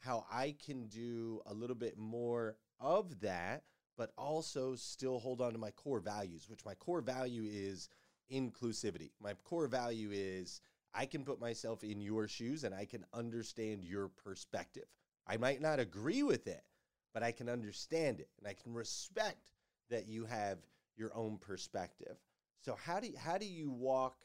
[0.00, 3.64] how I can do a little bit more of that,
[3.96, 7.88] but also still hold on to my core values, which my core value is
[8.32, 9.10] inclusivity.
[9.22, 10.60] My core value is
[10.94, 14.86] I can put myself in your shoes and I can understand your perspective.
[15.26, 16.64] I might not agree with it,
[17.12, 19.50] but I can understand it and I can respect
[19.90, 20.58] that you have
[20.96, 22.16] your own perspective.
[22.60, 24.16] So how do you, how do you walk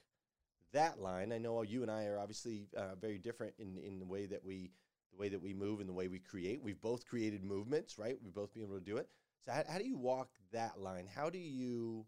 [0.73, 1.31] that line?
[1.31, 4.43] I know you and I are obviously uh, very different in in the way that
[4.43, 4.71] we
[5.11, 6.61] the way that we move and the way we create.
[6.61, 8.17] We've both created movements, right?
[8.21, 9.07] We've both been able to do it.
[9.45, 11.07] So how, how do you walk that line?
[11.13, 12.05] How do you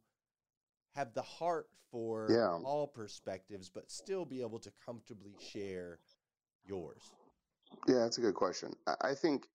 [0.96, 2.58] have the heart for yeah.
[2.66, 6.00] all perspectives, but still be able to comfortably share
[6.66, 7.14] yours?
[7.88, 8.74] Yeah, that's a good question.
[9.02, 9.48] I think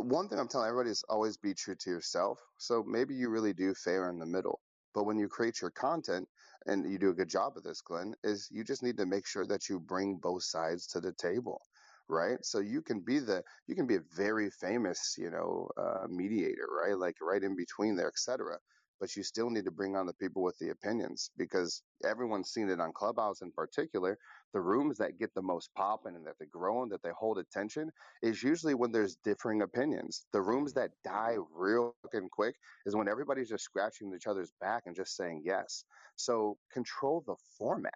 [0.00, 2.40] one thing I'm telling everybody is always be true to yourself.
[2.58, 4.60] So maybe you really do fair in the middle.
[4.94, 6.28] But when you create your content,
[6.66, 9.26] and you do a good job of this, Glenn, is you just need to make
[9.26, 11.62] sure that you bring both sides to the table
[12.08, 12.38] right?
[12.44, 16.68] So you can be the you can be a very famous, you know, uh, mediator,
[16.70, 16.98] right?
[16.98, 18.58] Like right in between there, etc
[19.00, 22.70] but you still need to bring on the people with the opinions because everyone's seen
[22.70, 24.18] it on Clubhouse in particular.
[24.54, 27.38] The rooms that get the most popping and that they grow and that they hold
[27.38, 27.90] attention
[28.22, 30.26] is usually when there's differing opinions.
[30.32, 32.56] The rooms that die real fucking quick
[32.86, 35.84] is when everybody's just scratching each other's back and just saying yes.
[36.16, 37.94] So control the format,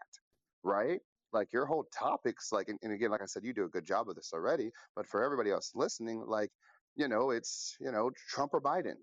[0.64, 1.00] right?
[1.32, 3.86] Like your whole topics, like, and, and again, like I said, you do a good
[3.86, 6.50] job of this already, but for everybody else listening, like,
[6.96, 8.96] you know, it's, you know, Trump or Biden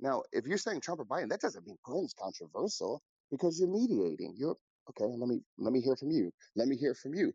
[0.00, 4.34] now, if you're saying Trump or Biden, that doesn't mean Glenn's controversial because you're mediating.
[4.36, 4.56] You're
[4.90, 5.12] okay.
[5.16, 6.32] Let me let me hear from you.
[6.56, 7.32] Let me hear from you.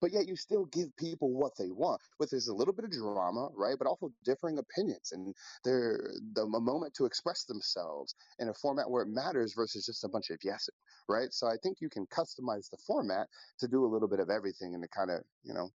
[0.00, 2.90] But yet you still give people what they want, but there's a little bit of
[2.90, 3.76] drama, right?
[3.78, 8.90] But also differing opinions and they're the a moment to express themselves in a format
[8.90, 10.68] where it matters versus just a bunch of yes,
[11.08, 11.32] right?
[11.32, 13.28] So I think you can customize the format
[13.60, 15.70] to do a little bit of everything and to kind of you know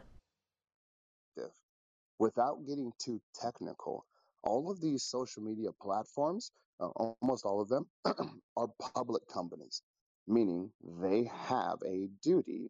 [2.20, 4.06] Without getting too technical,
[4.44, 7.88] all of these social media platforms, uh, almost all of them,
[8.58, 9.82] are public companies,
[10.28, 10.70] meaning
[11.02, 12.70] they have a duty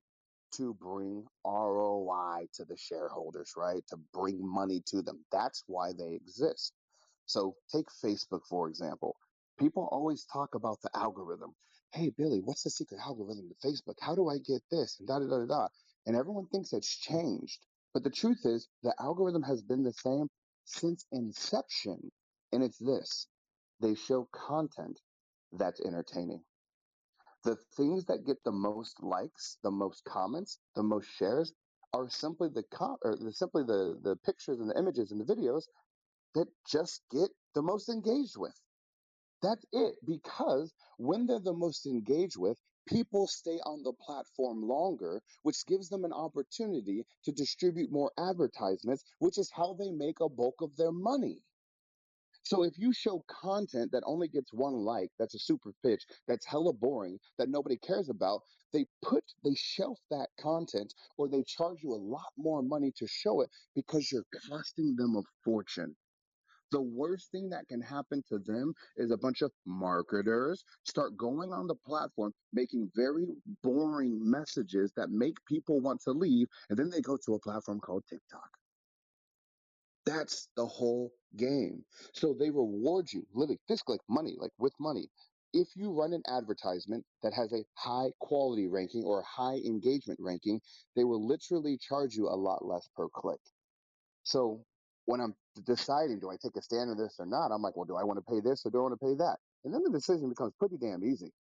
[0.54, 3.84] to bring ROI to the shareholders, right?
[3.90, 5.26] To bring money to them.
[5.32, 6.74] That's why they exist.
[7.26, 9.18] So take Facebook, for example.
[9.60, 11.56] People always talk about the algorithm.
[11.94, 13.96] Hey, Billy, what's the secret algorithm to Facebook?
[14.02, 14.98] How do I get this?
[15.00, 15.68] And da da da da.
[16.08, 17.60] And everyone thinks it's changed.
[17.94, 20.30] But the truth is, the algorithm has been the same
[20.66, 22.12] since inception.
[22.54, 23.28] And it's this
[23.82, 25.00] they show content
[25.54, 26.42] that's entertaining.
[27.44, 31.54] The things that get the most likes, the most comments, the most shares
[31.94, 32.64] are simply the
[33.02, 35.64] or simply the, the pictures and the images and the videos
[36.36, 38.60] that just get the most engaged with.
[39.42, 39.96] That's it.
[40.06, 45.90] Because when they're the most engaged with, people stay on the platform longer, which gives
[45.90, 50.76] them an opportunity to distribute more advertisements, which is how they make a bulk of
[50.76, 51.44] their money.
[52.50, 56.48] So if you show content that only gets one like, that's a super pitch, that's
[56.48, 58.42] hella boring, that nobody cares about,
[58.74, 63.06] they put, they shelf that content or they charge you a lot more money to
[63.06, 65.96] show it because you're costing them a fortune.
[66.72, 71.54] The worst thing that can happen to them is a bunch of marketers start going
[71.54, 73.28] on the platform, making very
[73.62, 77.80] boring messages that make people want to leave, and then they go to a platform
[77.80, 78.50] called TikTok.
[80.10, 81.86] That's the whole game.
[82.14, 85.10] So they reward you, literally, physically, like money, like with money.
[85.54, 90.20] If you run an advertisement that has a high quality ranking or a high engagement
[90.22, 90.62] ranking,
[90.96, 93.40] they will literally charge you a lot less per click.
[94.24, 94.66] So
[95.06, 97.52] when I'm deciding, do I take a stand on this or not?
[97.52, 99.16] I'm like, well, do I want to pay this or do I want to pay
[99.16, 99.38] that?
[99.64, 101.34] And then the decision becomes pretty damn easy.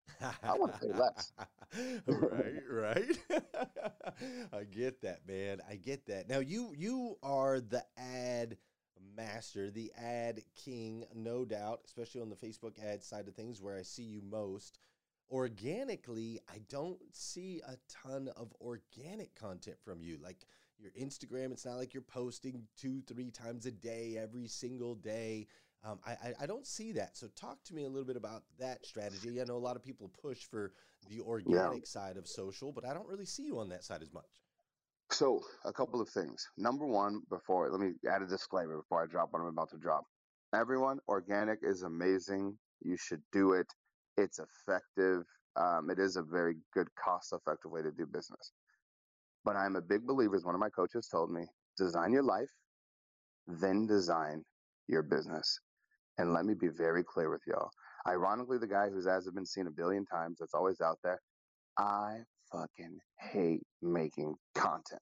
[0.43, 1.31] I want to pay less.
[2.05, 3.17] right, right.
[4.53, 5.61] I get that, man.
[5.69, 6.27] I get that.
[6.29, 8.57] Now you you are the ad
[9.15, 13.77] master, the ad king, no doubt, especially on the Facebook ad side of things where
[13.77, 14.79] I see you most.
[15.31, 20.17] Organically, I don't see a ton of organic content from you.
[20.21, 20.45] Like
[20.79, 25.47] your Instagram, it's not like you're posting two, three times a day, every single day.
[25.85, 27.15] Um, I, I, I don't see that.
[27.15, 29.39] So talk to me a little bit about that strategy.
[29.39, 30.73] I know a lot of people push for
[31.09, 31.85] the organic yeah.
[31.85, 34.25] side of social, but I don't really see you on that side as much.
[35.11, 36.47] So a couple of things.
[36.57, 39.77] Number one, before let me add a disclaimer before I drop what I'm about to
[39.77, 40.03] drop.
[40.53, 42.57] Everyone, organic is amazing.
[42.81, 43.67] You should do it.
[44.17, 45.23] It's effective.
[45.55, 48.51] Um, it is a very good cost-effective way to do business.
[49.45, 51.45] But I'm a big believer, as one of my coaches told me,
[51.77, 52.49] design your life,
[53.47, 54.43] then design
[54.87, 55.59] your business.
[56.19, 57.69] And let me be very clear with y'all.
[58.05, 61.21] Ironically, the guy whose ads have been seen a billion times, that's always out there,
[61.77, 62.17] I
[62.51, 62.99] fucking
[63.31, 65.01] hate making content.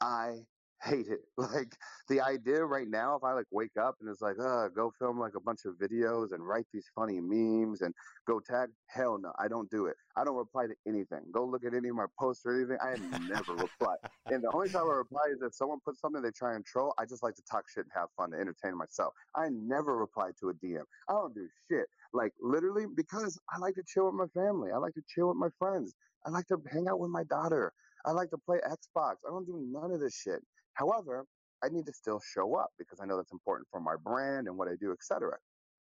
[0.00, 0.38] I
[0.82, 1.20] hate it.
[1.50, 1.74] Like
[2.08, 5.18] the idea right now, if I like wake up and it's like, uh, go film
[5.18, 7.94] like a bunch of videos and write these funny memes and
[8.26, 9.96] go tag, hell no, I don't do it.
[10.16, 11.20] I don't reply to anything.
[11.32, 12.78] Go look at any of my posts or anything.
[12.80, 13.96] I never reply.
[14.30, 16.94] And the only time I reply is if someone puts something they try and troll.
[16.98, 19.12] I just like to talk shit and have fun to entertain myself.
[19.34, 20.82] I never reply to a DM.
[21.08, 21.86] I don't do shit.
[22.12, 24.70] Like literally because I like to chill with my family.
[24.72, 25.94] I like to chill with my friends.
[26.26, 27.72] I like to hang out with my daughter.
[28.04, 29.16] I like to play Xbox.
[29.26, 30.40] I don't do none of this shit.
[30.74, 31.26] However,
[31.62, 34.56] I need to still show up because I know that's important for my brand and
[34.56, 35.36] what I do, etc.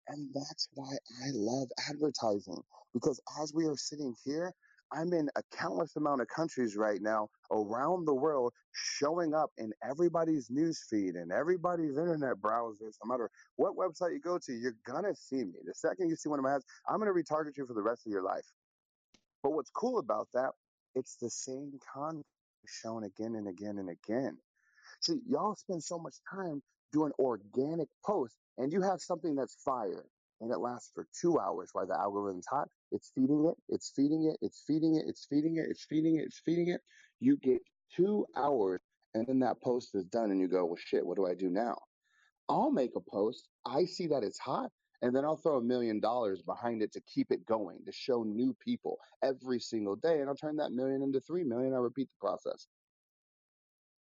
[0.08, 2.62] And that's why I love advertising
[2.94, 4.54] because as we are sitting here,
[4.92, 9.72] I'm in a countless amount of countries right now around the world, showing up in
[9.88, 12.96] everybody's newsfeed and everybody's internet browsers.
[13.04, 15.60] No matter what website you go to, you're gonna see me.
[15.64, 18.08] The second you see one of my ads, I'm gonna retarget you for the rest
[18.08, 18.46] of your life.
[19.44, 20.52] But what's cool about that,
[20.96, 22.26] it's the same content
[22.68, 24.38] shown again and again and again.
[25.02, 30.06] See, y'all spend so much time doing organic posts and you have something that's fire
[30.42, 32.68] and it lasts for two hours while the algorithm's hot.
[32.92, 36.26] It's feeding it, it's feeding it, it's feeding it, it's feeding it, it's feeding it,
[36.26, 36.82] it's feeding it.
[37.20, 37.60] You get
[37.96, 38.82] two hours
[39.14, 41.50] and then that post is done and you go, well, shit, what do I do
[41.50, 41.78] now?
[42.50, 43.48] I'll make a post.
[43.66, 44.72] I see that it's hot
[45.02, 48.24] and then I'll throw a million dollars behind it to keep it going, to show
[48.24, 50.20] new people every single day.
[50.20, 51.74] And I'll turn that million into three million.
[51.74, 52.68] I repeat the process.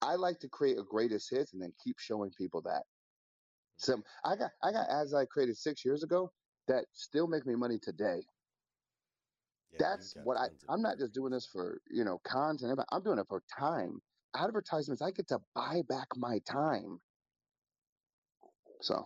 [0.01, 2.83] I like to create a greatest hits and then keep showing people that.
[2.83, 3.93] Mm-hmm.
[3.93, 6.31] So I got I got ads I created six years ago
[6.67, 8.21] that still make me money today.
[9.71, 10.47] Yeah, That's what I.
[10.69, 12.79] I'm not just doing this for you know content.
[12.91, 14.01] I'm doing it for time.
[14.35, 15.01] Advertisements.
[15.01, 16.99] I get to buy back my time.
[18.81, 19.03] So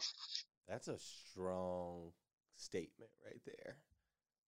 [0.67, 2.11] That's a strong
[2.55, 3.77] statement right there.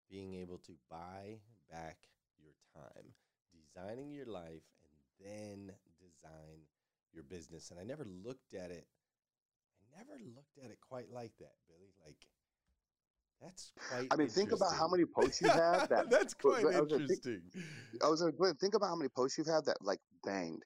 [0.10, 1.40] Being able to buy
[1.70, 1.98] back
[2.42, 3.14] your time,
[3.52, 4.64] designing your life,
[5.20, 5.76] and then
[6.22, 6.60] design
[7.14, 7.72] your business.
[7.72, 8.86] And I never looked at it.
[9.82, 11.92] I never looked at it quite like that, Billy.
[12.06, 12.18] Like
[13.42, 14.08] that's quite.
[14.12, 16.10] I mean, think about how many posts you have that.
[16.10, 17.42] that's quite I was gonna think- interesting.
[18.04, 20.64] I was gonna think about how many posts you've had that like banged.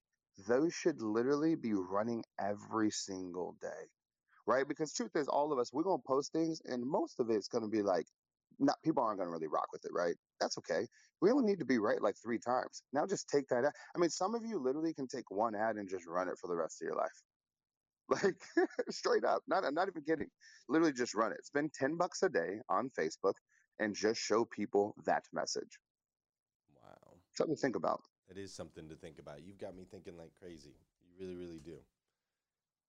[0.48, 3.90] Those should literally be running every single day,
[4.48, 4.68] right?
[4.68, 7.68] Because truth is, all of us we're gonna post things, and most of it's gonna
[7.68, 8.08] be like,
[8.60, 10.16] not people aren't gonna really rock with it, right?
[10.40, 10.88] That's okay.
[11.22, 12.84] We only need to be right like three times.
[12.94, 13.66] Now just take that.
[13.66, 13.74] Ad.
[13.96, 16.48] I mean, some of you literally can take one ad and just run it for
[16.48, 17.22] the rest of your life.
[18.10, 18.36] Like
[18.90, 20.30] straight up, not I'm not even kidding.
[20.68, 21.46] Literally just run it.
[21.46, 23.36] Spend ten bucks a day on Facebook
[23.80, 25.80] and just show people that message.
[26.68, 27.22] Wow.
[27.32, 28.02] Something to think about.
[28.28, 29.44] That is something to think about.
[29.44, 30.76] You've got me thinking like crazy.
[31.00, 31.86] You really, really do.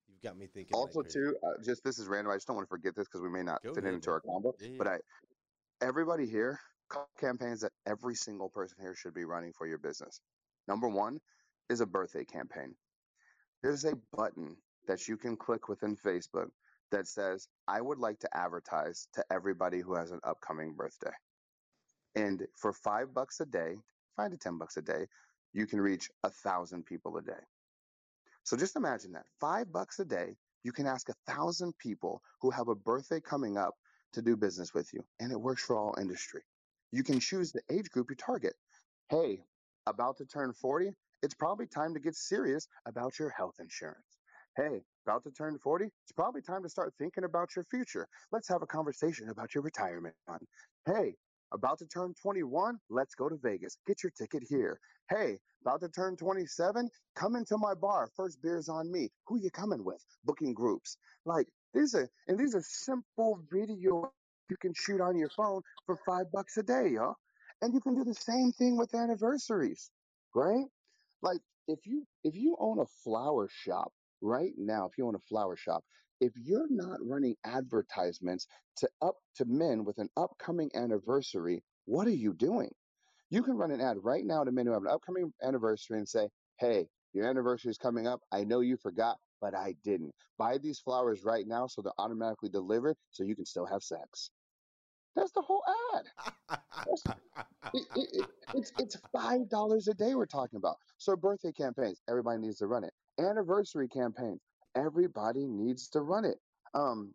[0.09, 0.75] You've got me thinking.
[0.75, 1.21] Also, like crazy.
[1.21, 2.33] too, uh, just this is random.
[2.33, 3.95] I just don't want to forget this because we may not Go fit it ahead,
[3.95, 4.53] into our combo.
[4.59, 4.89] Yeah, But.
[4.89, 4.99] I,
[5.83, 6.61] everybody here,
[7.19, 10.21] campaigns that every single person here should be running for your business.
[10.69, 11.21] Number one
[11.69, 12.77] is a birthday campaign.
[13.63, 16.51] There's a button that you can click within Facebook
[16.91, 21.15] that says, "I would like to advertise to everybody who has an upcoming birthday."
[22.15, 23.83] And for five bucks a day,
[24.17, 25.09] five to ten bucks a day,
[25.53, 27.45] you can reach a thousand people a day.
[28.45, 29.27] So just imagine that.
[29.41, 33.57] Five bucks a day, you can ask a thousand people who have a birthday coming
[33.57, 33.75] up
[34.15, 35.05] to do business with you.
[35.21, 36.43] And it works for all industry.
[36.93, 38.55] You can choose the age group you target.
[39.09, 39.45] Hey,
[39.87, 40.93] about to turn 40,
[41.23, 44.19] it's probably time to get serious about your health insurance.
[44.57, 48.07] Hey, about to turn 40, it's probably time to start thinking about your future.
[48.31, 50.43] Let's have a conversation about your retirement fund.
[50.87, 51.15] Hey,
[51.53, 53.79] about to turn 21, let's go to Vegas.
[53.87, 54.79] Get your ticket here.
[55.11, 58.09] Hey, about to turn 27, come into my bar.
[58.17, 59.11] First beer's on me.
[59.27, 60.05] Who you coming with?
[60.25, 60.97] Booking groups.
[61.25, 64.13] Like these are and these are simple video
[64.51, 67.17] you can shoot on your phone for five bucks a day, y'all.
[67.63, 69.93] And you can do the same thing with anniversaries,
[70.35, 70.67] right?
[71.23, 75.21] Like if you if you own a flower shop right now, if you own a
[75.21, 75.85] flower shop,
[76.21, 78.47] if you're not running advertisements
[78.77, 82.71] to up to men with an upcoming anniversary, what are you doing?
[83.31, 86.09] You can run an ad right now to men who have an upcoming anniversary and
[86.09, 88.21] say, Hey, your anniversary is coming up.
[88.33, 90.15] I know you forgot, but I didn't.
[90.39, 94.31] Buy these flowers right now so they're automatically delivered so you can still have sex.
[95.17, 95.65] That's the whole
[95.95, 96.07] ad.
[97.75, 100.79] It, it, it, it's it's five dollars a day we're talking about.
[100.99, 102.95] So birthday campaigns, everybody needs to run it.
[103.21, 104.41] Anniversary campaigns,
[104.77, 106.39] everybody needs to run it.
[106.75, 107.15] Um,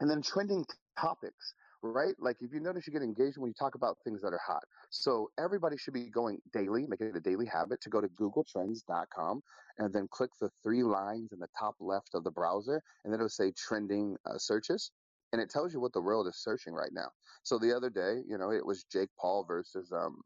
[0.00, 0.64] and then trending
[0.98, 1.54] topics,
[1.84, 2.14] right?
[2.18, 4.62] Like if you notice, you get engaged when you talk about things that are hot.
[4.90, 9.42] So everybody should be going daily, make it a daily habit to go to GoogleTrends.com
[9.78, 13.20] and then click the three lines in the top left of the browser, and then
[13.20, 14.90] it'll say trending uh, searches,
[15.32, 17.08] and it tells you what the world is searching right now.
[17.42, 20.22] So the other day, you know, it was Jake Paul versus um,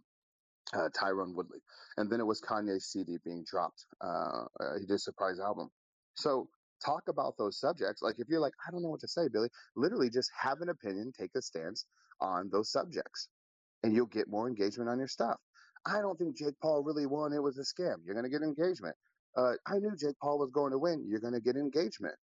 [0.74, 1.60] uh, Tyron Woodley,
[1.96, 3.86] and then it was Kanye's CD being dropped.
[4.04, 5.70] Uh, uh, he did a surprise album.
[6.14, 6.48] So
[6.84, 8.02] talk about those subjects.
[8.02, 10.68] Like if you're like, I don't know what to say, Billy, literally just have an
[10.68, 11.86] opinion, take a stance
[12.20, 13.28] on those subjects,
[13.82, 15.36] and you'll get more engagement on your stuff.
[15.86, 17.32] I don't think Jake Paul really won.
[17.32, 17.96] It was a scam.
[18.04, 18.96] You're going to get engagement.
[19.36, 21.06] Uh, I knew Jake Paul was going to win.
[21.08, 22.16] You're going to get engagement.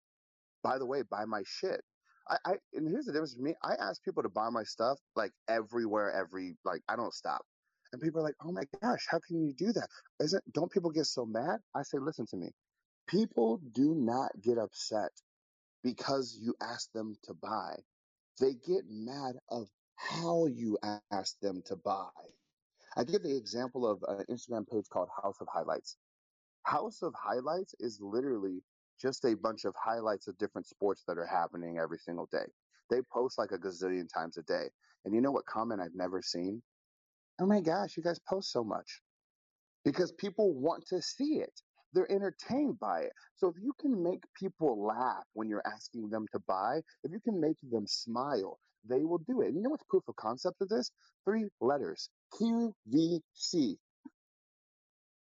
[0.63, 1.81] By the way, buy my shit.
[2.29, 3.53] I, I and here's the difference for me.
[3.63, 7.41] I ask people to buy my stuff like everywhere, every like I don't stop.
[7.91, 9.87] And people are like, "Oh my gosh, how can you do that?
[10.21, 12.51] Isn't don't people get so mad?" I say, "Listen to me.
[13.07, 15.11] People do not get upset
[15.83, 17.75] because you ask them to buy.
[18.39, 20.77] They get mad of how you
[21.11, 22.09] ask them to buy."
[22.95, 25.97] I give the example of an Instagram page called House of Highlights.
[26.63, 28.63] House of Highlights is literally
[28.99, 32.45] just a bunch of highlights of different sports that are happening every single day.
[32.89, 34.69] They post like a gazillion times a day.
[35.05, 36.61] And you know what comment I've never seen?
[37.39, 39.01] Oh my gosh, you guys post so much.
[39.83, 41.61] Because people want to see it.
[41.93, 43.11] They're entertained by it.
[43.35, 47.19] So if you can make people laugh when you're asking them to buy, if you
[47.19, 49.47] can make them smile, they will do it.
[49.47, 50.91] And you know what's proof of concept of this?
[51.25, 52.09] Three letters.
[52.33, 53.75] QVC.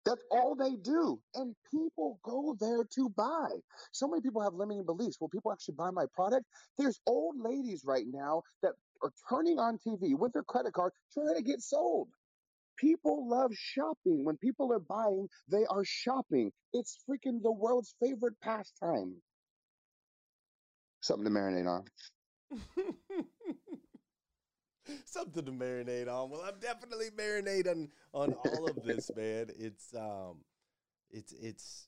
[0.06, 1.20] That's all they do.
[1.36, 3.50] And people go there to buy.
[3.92, 5.18] So many people have limiting beliefs.
[5.20, 6.46] Will people actually buy my product?
[6.78, 11.36] There's old ladies right now that are turning on TV with their credit card trying
[11.36, 12.10] to get sold.
[12.78, 14.24] People love shopping.
[14.24, 16.52] When people are buying, they are shopping.
[16.74, 19.16] It's freaking the world's favorite pastime.
[21.02, 21.84] Something to marinate on.
[25.06, 26.30] something to marinate on.
[26.30, 29.48] Well, I'm definitely marinating on all of this, man.
[29.58, 30.38] It's um,
[31.12, 31.88] it's it's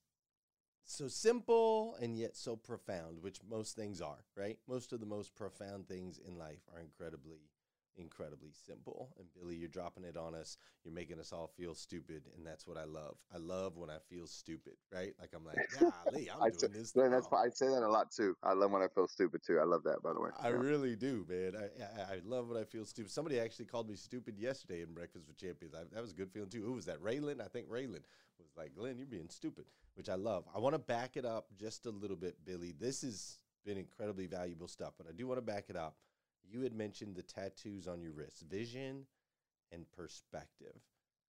[0.86, 4.58] so simple and yet so profound, which most things are, right?
[4.68, 7.40] Most of the most profound things in life are incredibly
[7.98, 9.10] incredibly simple.
[9.18, 10.58] And Billy, you're dropping it on us.
[10.84, 13.18] You're making us all feel stupid, and that's what I love.
[13.34, 15.14] I love when I feel stupid, right?
[15.20, 16.91] Like I'm like, golly, I'm doing this.
[16.91, 18.36] Glenn, that's I say that a lot too.
[18.43, 19.60] I love when I feel stupid too.
[19.60, 20.30] I love that, by the way.
[20.41, 20.56] I yeah.
[20.56, 21.54] really do, man.
[21.58, 23.12] I, I, I love when I feel stupid.
[23.12, 25.74] Somebody actually called me stupid yesterday in Breakfast with Champions.
[25.76, 26.64] I, that was a good feeling too.
[26.64, 27.02] Who was that?
[27.02, 27.41] Raylan?
[27.41, 28.04] I think Raylan
[28.39, 29.66] was like, Glenn, you're being stupid,
[29.96, 30.46] which I love.
[30.54, 32.74] I want to back it up just a little bit, Billy.
[32.78, 35.96] This has been incredibly valuable stuff, but I do want to back it up
[36.50, 39.06] you had mentioned the tattoos on your wrist, vision
[39.72, 40.76] and perspective.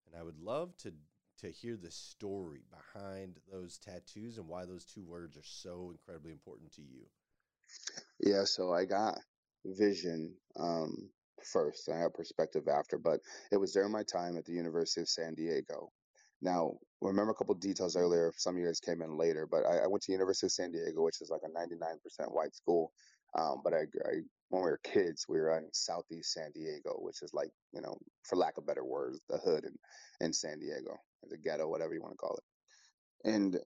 [0.07, 0.93] And I would love to
[1.41, 6.33] to hear the story behind those tattoos and why those two words are so incredibly
[6.33, 7.05] important to you.
[8.21, 9.19] Yeah, so I got
[9.65, 11.11] vision um,
[11.45, 11.91] first.
[11.91, 13.21] I have perspective after, but
[13.53, 15.93] it was during my time at the University of San Diego.
[16.43, 18.33] Now, remember a couple details earlier.
[18.37, 20.73] Some of you guys came in later, but I, I went to University of San
[20.73, 22.93] Diego, which is like a 99% white school.
[23.39, 27.23] Um, but I, I, when we were kids, we were in Southeast San Diego, which
[27.23, 29.75] is like, you know, for lack of better words, the hood in,
[30.25, 30.97] in San Diego,
[31.29, 33.29] the ghetto, whatever you want to call it.
[33.29, 33.59] And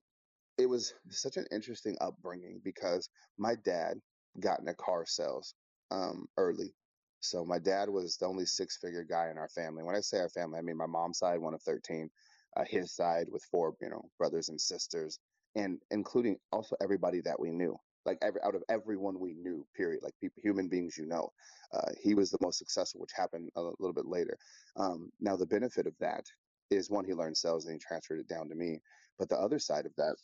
[0.57, 3.99] it was such an interesting upbringing because my dad
[4.39, 5.53] got into car sales
[5.91, 6.73] um, early.
[7.19, 9.83] So my dad was the only six figure guy in our family.
[9.83, 12.09] When I say our family, I mean my mom's side, one of 13,
[12.57, 15.19] uh, his side with four, you know, brothers and sisters,
[15.55, 20.01] and including also everybody that we knew like every out of everyone we knew period
[20.03, 21.29] like people human beings you know
[21.73, 24.37] uh, he was the most successful which happened a little bit later.
[24.75, 26.25] Um, now the benefit of that
[26.69, 28.79] is one he learned sales and he transferred it down to me
[29.19, 30.15] but the other side of that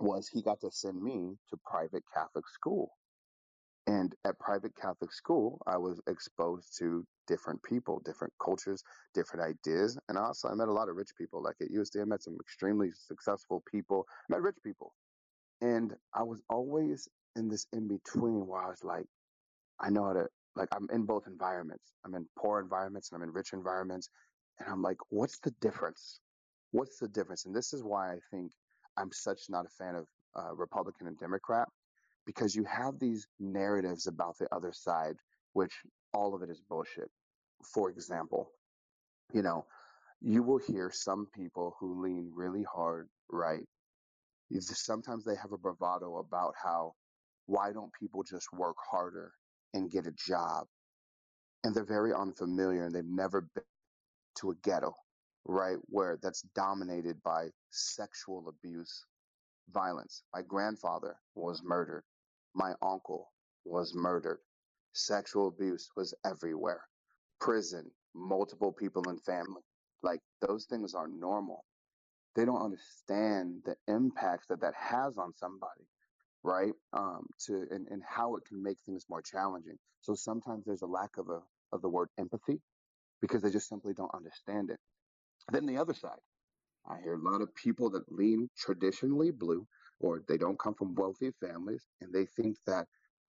[0.00, 2.92] was he got to send me to private catholic school
[3.86, 8.82] and at private catholic school i was exposed to different people different cultures
[9.14, 12.04] different ideas and also i met a lot of rich people like at usd i
[12.04, 14.92] met some extremely successful people I met rich people
[15.60, 19.06] and I was always in this in between where I was like,
[19.80, 21.92] I know how to, like, I'm in both environments.
[22.04, 24.08] I'm in poor environments and I'm in rich environments.
[24.58, 26.20] And I'm like, what's the difference?
[26.72, 27.44] What's the difference?
[27.44, 28.52] And this is why I think
[28.96, 30.06] I'm such not a fan of
[30.38, 31.68] uh, Republican and Democrat
[32.26, 35.16] because you have these narratives about the other side,
[35.52, 35.72] which
[36.12, 37.10] all of it is bullshit.
[37.74, 38.50] For example,
[39.32, 39.66] you know,
[40.20, 43.66] you will hear some people who lean really hard right
[44.84, 46.94] sometimes they have a bravado about how
[47.46, 49.32] why don't people just work harder
[49.74, 50.66] and get a job?
[51.64, 53.64] And they're very unfamiliar and they've never been
[54.40, 54.94] to a ghetto
[55.46, 59.04] right where that's dominated by sexual abuse
[59.70, 60.24] violence.
[60.34, 62.04] My grandfather was murdered.
[62.54, 63.32] My uncle
[63.64, 64.40] was murdered.
[64.94, 66.82] Sexual abuse was everywhere.
[67.40, 69.62] Prison multiple people in family.
[70.02, 71.64] Like those things are normal
[72.36, 75.82] they don't understand the impact that that has on somebody
[76.44, 76.74] right?
[76.94, 79.78] Um to and, and how it can make things more challenging.
[80.02, 82.62] So sometimes there's a lack of a of the word empathy
[83.22, 84.80] because they just simply don't understand it.
[85.52, 86.20] Then the other side
[86.88, 89.66] i hear a lot of people that lean traditionally blue
[90.00, 92.86] or they don't come from wealthy families and they think that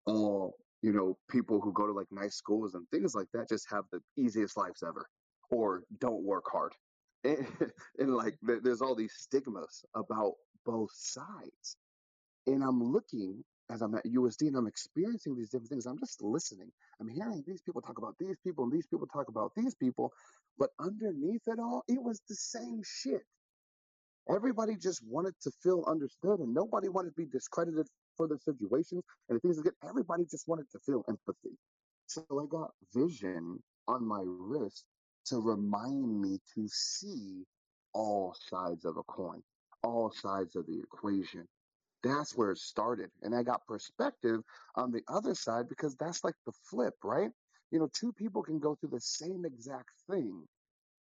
[0.05, 3.69] all you know people who go to like nice schools and things like that just
[3.71, 5.07] have the easiest lives ever
[5.51, 6.73] or don't work hard
[7.23, 7.47] and,
[7.99, 10.33] and like there's all these stigmas about
[10.65, 11.77] both sides.
[12.47, 16.21] And i'm looking as i'm at usd and i'm experiencing these different things i'm just
[16.23, 16.71] listening.
[17.01, 20.11] I'm hearing these people talk about these people and these people talk about these people
[20.59, 23.23] but underneath it all it was the same shit.
[24.29, 29.03] Everybody just wanted to feel understood and nobody wanted to be discredited for their situations
[29.29, 31.57] and the things that everybody just wanted to feel empathy.
[32.07, 34.85] So i got vision on my wrist
[35.25, 37.43] to remind me to see
[37.93, 39.41] all sides of a coin,
[39.83, 41.47] all sides of the equation.
[42.03, 43.11] That's where it started.
[43.21, 44.41] And I got perspective
[44.75, 47.29] on the other side because that's like the flip, right?
[47.71, 50.43] You know, two people can go through the same exact thing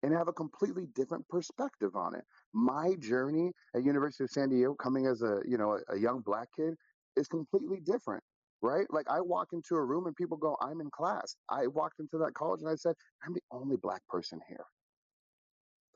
[0.02, 2.24] and have a completely different perspective on it.
[2.52, 6.20] My journey at University of San Diego coming as a, you know, a, a young
[6.20, 6.74] black kid
[7.16, 8.22] is completely different
[8.62, 8.86] right?
[8.90, 11.36] Like I walk into a room and people go, I'm in class.
[11.50, 12.94] I walked into that college and I said,
[13.24, 14.64] I'm the only black person here.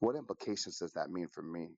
[0.01, 1.69] What implications does that mean for me?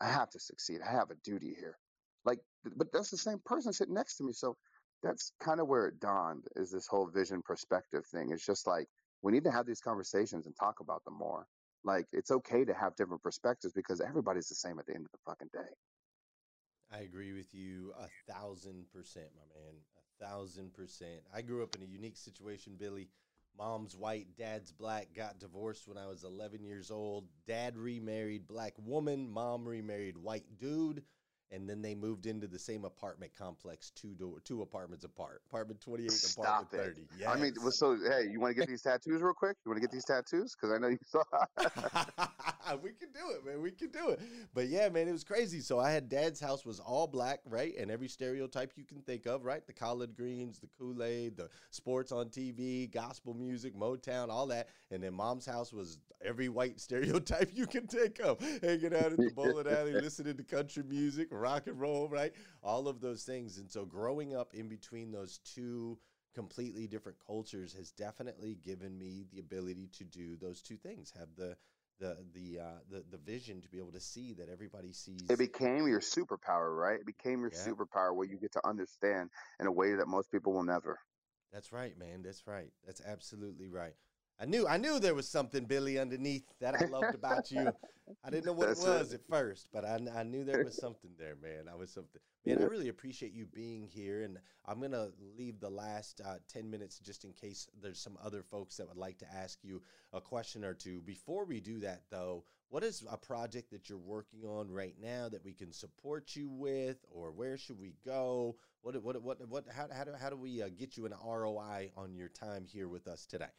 [0.00, 0.80] I have to succeed.
[0.86, 1.76] I have a duty here.
[2.24, 2.38] Like,
[2.76, 4.32] but that's the same person sitting next to me.
[4.32, 4.56] So
[5.02, 8.30] that's kind of where it dawned is this whole vision perspective thing.
[8.30, 8.86] It's just like
[9.22, 11.46] we need to have these conversations and talk about them more.
[11.84, 15.12] Like it's okay to have different perspectives because everybody's the same at the end of
[15.12, 15.70] the fucking day.
[16.92, 19.76] I agree with you a thousand percent, my man
[20.20, 21.22] thousand percent.
[21.34, 23.08] I grew up in a unique situation, Billy.
[23.58, 27.26] Mom's white, dad's black, got divorced when I was 11 years old.
[27.46, 31.02] Dad remarried black woman, mom remarried white dude
[31.52, 35.42] and then they moved into the same apartment complex, two door, two apartments apart.
[35.50, 36.76] Apartment twenty eight, apartment it.
[36.76, 37.08] thirty.
[37.18, 39.56] Yeah, I mean, well, so hey, you want to get these tattoos real quick?
[39.64, 40.54] You want to get these tattoos?
[40.54, 41.22] Because I know you saw.
[42.82, 43.60] we can do it, man.
[43.62, 44.20] We can do it.
[44.54, 45.60] But yeah, man, it was crazy.
[45.60, 49.26] So I had dad's house was all black, right, and every stereotype you can think
[49.26, 49.66] of, right?
[49.66, 54.68] The collard greens, the Kool Aid, the sports on TV, gospel music, Motown, all that.
[54.90, 59.16] And then mom's house was every white stereotype you can think of, hanging out at
[59.16, 62.32] the bowling alley, listening to country music rock and roll, right?
[62.62, 63.58] All of those things.
[63.58, 65.98] And so growing up in between those two
[66.34, 71.12] completely different cultures has definitely given me the ability to do those two things.
[71.18, 71.56] Have the
[71.98, 75.30] the the uh, the the vision to be able to see that everybody sees.
[75.30, 77.00] It became your superpower, right?
[77.00, 77.58] It became your yeah.
[77.58, 80.98] superpower where you get to understand in a way that most people will never.
[81.52, 82.22] That's right, man.
[82.22, 82.70] That's right.
[82.86, 83.94] That's absolutely right.
[84.42, 87.70] I knew I knew there was something Billy underneath that I loved about you.
[88.24, 89.16] I didn't know what That's it was it.
[89.16, 91.68] at first, but I, I knew there was something there, man.
[91.70, 92.20] I was something.
[92.46, 96.70] Man, I really appreciate you being here, and I'm gonna leave the last uh, ten
[96.70, 99.82] minutes just in case there's some other folks that would like to ask you
[100.14, 101.02] a question or two.
[101.02, 105.28] Before we do that, though, what is a project that you're working on right now
[105.28, 108.56] that we can support you with, or where should we go?
[108.80, 109.66] What what what what?
[109.70, 112.88] How how do how do we uh, get you an ROI on your time here
[112.88, 113.52] with us today?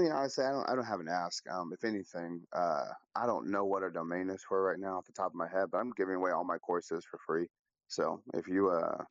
[0.00, 0.68] Mean, honestly, I don't.
[0.68, 1.48] I don't have an ask.
[1.48, 2.86] Um, if anything, uh,
[3.16, 5.48] I don't know what our domain is for right now off the top of my
[5.48, 7.48] head, but I'm giving away all my courses for free.
[7.88, 9.04] So if you uh,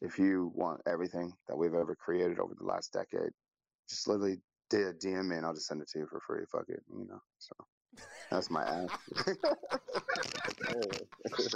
[0.00, 3.32] if you want everything that we've ever created over the last decade,
[3.88, 4.38] just literally
[4.70, 6.44] DM me and I'll just send it to you for free.
[6.50, 7.20] Fuck it, you know.
[7.38, 7.54] So
[8.30, 8.88] that's my ass.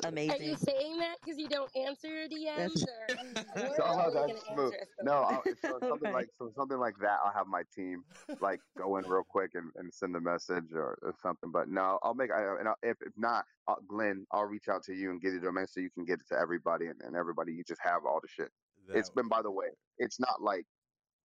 [0.04, 0.30] Amazing.
[0.40, 3.14] Are you saying that because you don't answer your DMs, or
[3.54, 4.72] that's smooth.
[5.02, 7.18] No, I'll, so something like so something like that.
[7.24, 8.04] I'll have my team
[8.40, 11.50] like go in real quick and, and send a message or, or something.
[11.50, 12.30] But no, I'll make.
[12.30, 15.32] I, and I'll, if if not, I'll, Glenn, I'll reach out to you and get
[15.32, 17.52] the domain so you can get it to everybody and, and everybody.
[17.52, 18.50] You just have all the shit.
[18.88, 19.66] That it's been, by the way,
[19.98, 20.66] it's not like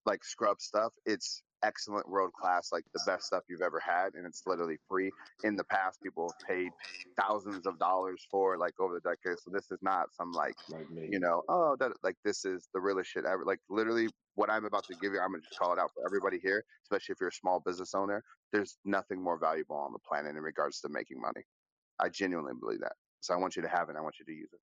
[0.05, 0.93] like scrub stuff.
[1.05, 5.11] It's excellent world class, like the best stuff you've ever had, and it's literally free.
[5.43, 6.69] In the past, people have paid
[7.19, 9.41] thousands of dollars for like over the decades.
[9.43, 12.79] So this is not some like, like you know, oh, that like this is the
[12.79, 13.43] realest shit ever.
[13.45, 16.05] Like literally, what I'm about to give you, I'm gonna just call it out for
[16.05, 18.23] everybody here, especially if you're a small business owner.
[18.53, 21.45] There's nothing more valuable on the planet in regards to making money.
[21.99, 22.93] I genuinely believe that.
[23.21, 23.95] So I want you to have it.
[23.97, 24.59] I want you to use it.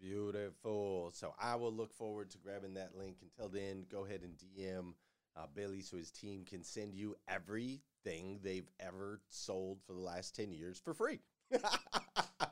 [0.00, 1.10] Beautiful.
[1.14, 3.16] So I will look forward to grabbing that link.
[3.22, 4.94] Until then, go ahead and DM
[5.36, 10.36] uh, Billy so his team can send you everything they've ever sold for the last
[10.36, 11.20] 10 years for free.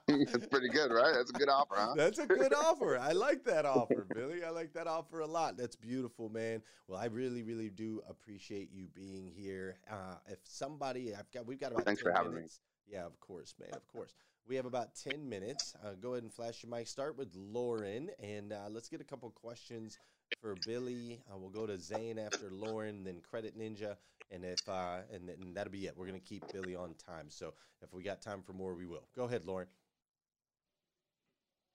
[0.08, 1.12] That's pretty good, right?
[1.14, 1.94] That's a good offer, huh?
[1.96, 2.98] That's a good offer.
[2.98, 4.44] I like that offer, Billy.
[4.44, 5.56] I like that offer a lot.
[5.56, 6.62] That's beautiful, man.
[6.86, 9.78] Well, I really, really do appreciate you being here.
[9.90, 11.84] Uh, if somebody, I've got, we've got about.
[11.84, 12.60] Thanks for having minutes.
[12.88, 12.94] me.
[12.94, 13.70] Yeah, of course, man.
[13.72, 14.14] Of course.
[14.46, 15.74] We have about 10 minutes.
[15.84, 16.88] Uh, go ahead and flash your mic.
[16.88, 19.98] Start with Lauren, and uh, let's get a couple questions
[20.40, 21.20] for Billy.
[21.30, 23.96] Uh, we'll go to Zane after Lauren, then Credit Ninja,
[24.30, 25.96] and if uh, and, and that'll be it.
[25.96, 27.26] We're gonna keep Billy on time.
[27.28, 29.06] So if we got time for more, we will.
[29.14, 29.68] Go ahead, Lauren.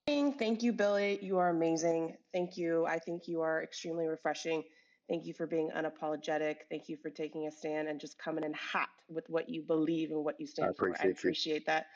[0.08, 1.20] Thank you, Billy.
[1.22, 2.16] You are amazing.
[2.34, 2.86] Thank you.
[2.86, 4.64] I think you are extremely refreshing.
[5.10, 6.58] Thank you for being unapologetic.
[6.70, 10.12] Thank you for taking a stand and just coming in hot with what you believe
[10.12, 10.95] and what you stand I for.
[11.01, 11.66] I appreciate you.
[11.68, 11.88] that.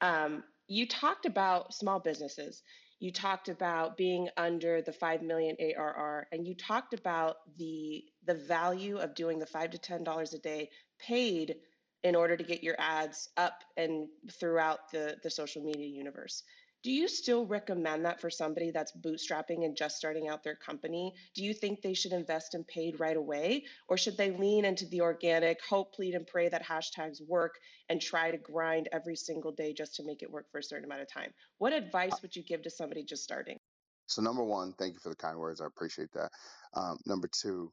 [0.00, 2.62] Um, you talked about small businesses.
[3.00, 8.34] You talked about being under the 5 million ARR and you talked about the the
[8.34, 10.70] value of doing the 5 to 10 dollars a day
[11.00, 11.56] paid
[12.04, 16.42] in order to get your ads up and throughout the the social media universe.
[16.82, 21.12] Do you still recommend that for somebody that's bootstrapping and just starting out their company?
[21.34, 23.64] Do you think they should invest in paid right away?
[23.86, 27.56] Or should they lean into the organic, hope, plead, and pray that hashtags work
[27.90, 30.86] and try to grind every single day just to make it work for a certain
[30.86, 31.34] amount of time?
[31.58, 33.58] What advice would you give to somebody just starting?
[34.06, 35.60] So, number one, thank you for the kind words.
[35.60, 36.30] I appreciate that.
[36.74, 37.72] Um, number two,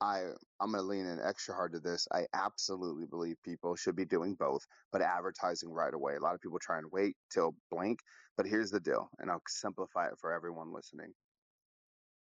[0.00, 0.22] I
[0.60, 2.06] I'm going to lean in extra hard to this.
[2.12, 6.16] I absolutely believe people should be doing both, but advertising right away.
[6.16, 8.00] A lot of people try and wait till blank,
[8.36, 11.12] but here's the deal, and I'll simplify it for everyone listening.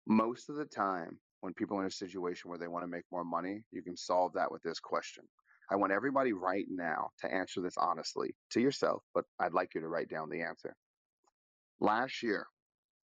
[0.06, 3.04] Most of the time, when people are in a situation where they want to make
[3.10, 5.24] more money, you can solve that with this question.
[5.70, 9.80] I want everybody right now to answer this honestly to yourself, but I'd like you
[9.80, 10.74] to write down the answer.
[11.80, 12.46] Last year,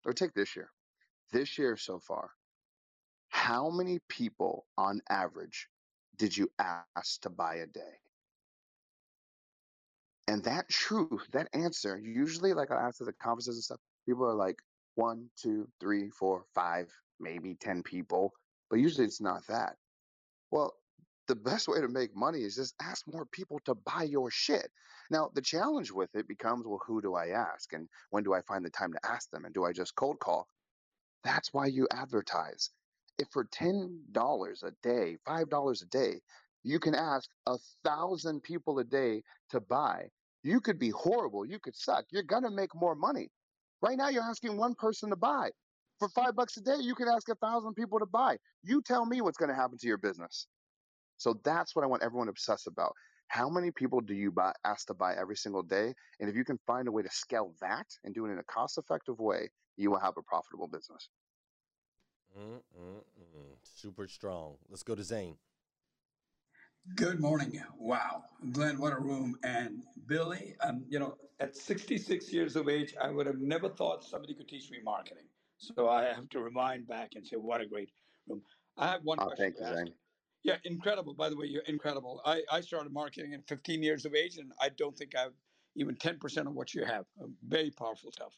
[0.05, 0.71] or take this year,
[1.33, 2.31] this year so far,
[3.31, 5.69] how many people on average
[6.19, 7.99] did you ask to buy a day?
[10.29, 14.25] And that truth, that answer, usually like I ask at the conferences and stuff, people
[14.27, 14.61] are like
[14.95, 18.33] one, two, three, four, five, maybe 10 people.
[18.69, 19.77] But usually it's not that.
[20.51, 20.75] Well,
[21.27, 24.71] the best way to make money is just ask more people to buy your shit.
[25.11, 27.73] Now, the challenge with it becomes, well, who do I ask?
[27.73, 29.45] And when do I find the time to ask them?
[29.45, 30.49] And do I just cold call?
[31.25, 32.71] That's why you advertise.
[33.21, 36.21] If for $10 a day, $5 a day,
[36.63, 40.09] you can ask a thousand people a day to buy,
[40.43, 41.45] you could be horrible.
[41.45, 42.07] You could suck.
[42.11, 43.29] You're going to make more money.
[43.83, 45.51] Right now, you're asking one person to buy.
[45.99, 48.39] For five bucks a day, you can ask a thousand people to buy.
[48.63, 50.47] You tell me what's going to happen to your business.
[51.19, 52.95] So that's what I want everyone to obsess about.
[53.29, 55.93] How many people do you buy, ask to buy every single day?
[56.21, 58.45] And if you can find a way to scale that and do it in a
[58.45, 61.11] cost effective way, you will have a profitable business.
[62.39, 63.57] Mm-mm-mm.
[63.63, 64.57] Super strong.
[64.69, 65.37] Let's go to Zane.
[66.97, 67.63] Good morning.
[67.79, 68.25] Wow.
[68.53, 69.37] Glenn, what a room.
[69.45, 74.05] And Billy, um, you know, at 66 years of age, I would have never thought
[74.05, 75.25] somebody could teach me marketing.
[75.59, 77.91] So I have to remind back and say, what a great
[78.29, 78.43] room.
[78.77, 79.77] I have one Oh, question thank you.
[79.77, 79.95] Zane.
[80.43, 81.15] Yeah, incredible.
[81.15, 82.23] By the way, you're incredible.
[82.25, 85.35] I, I started marketing at 15 years of age, and I don't think I've
[85.77, 87.05] even 10% of what you have.
[87.47, 88.33] Very powerful stuff.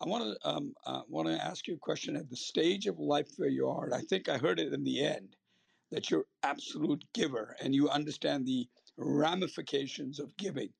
[0.00, 2.98] I want to um, uh, want to ask you a question at the stage of
[2.98, 3.84] life where you are.
[3.84, 5.36] And I think I heard it in the end
[5.90, 8.66] that you're absolute giver and you understand the
[8.96, 10.70] ramifications of giving.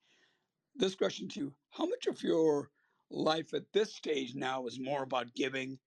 [0.76, 2.70] This question to you: How much of your
[3.10, 5.78] life at this stage now is more about giving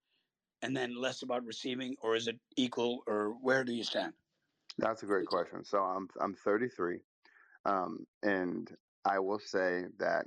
[0.62, 4.12] and then less about receiving, or is it equal, or where do you stand?
[4.78, 5.64] That's a great question.
[5.64, 7.00] So I'm I'm 33,
[7.66, 8.74] um, and
[9.04, 10.26] I will say that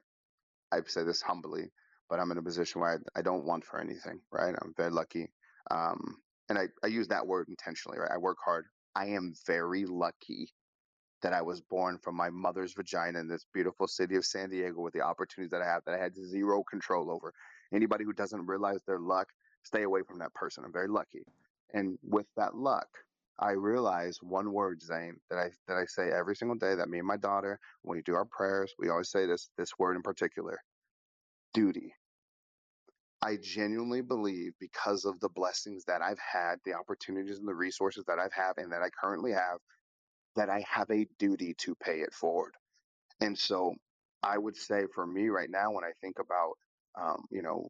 [0.71, 1.71] I say this humbly,
[2.11, 4.19] but I'm in a position where I, I don't want for anything.
[4.31, 4.53] Right?
[4.61, 5.31] I'm very lucky,
[5.71, 6.17] um,
[6.49, 7.97] and I I use that word intentionally.
[7.97, 8.11] Right?
[8.13, 8.65] I work hard.
[8.95, 10.53] I am very lucky
[11.23, 14.81] that I was born from my mother's vagina in this beautiful city of San Diego
[14.81, 17.33] with the opportunities that I have that I had zero control over.
[17.73, 19.29] Anybody who doesn't realize their luck,
[19.63, 20.65] stay away from that person.
[20.65, 21.23] I'm very lucky.
[21.73, 22.87] And with that luck,
[23.39, 26.99] I realize one word, Zane, that I that I say every single day that me
[26.99, 30.01] and my daughter, when we do our prayers, we always say this this word in
[30.01, 30.59] particular,
[31.53, 31.93] duty.
[33.21, 38.05] I genuinely believe because of the blessings that I've had, the opportunities and the resources
[38.07, 39.59] that I've had and that I currently have,
[40.35, 42.53] that I have a duty to pay it forward.
[43.21, 43.75] And so
[44.23, 46.53] I would say for me right now, when I think about,
[47.01, 47.69] um, you know,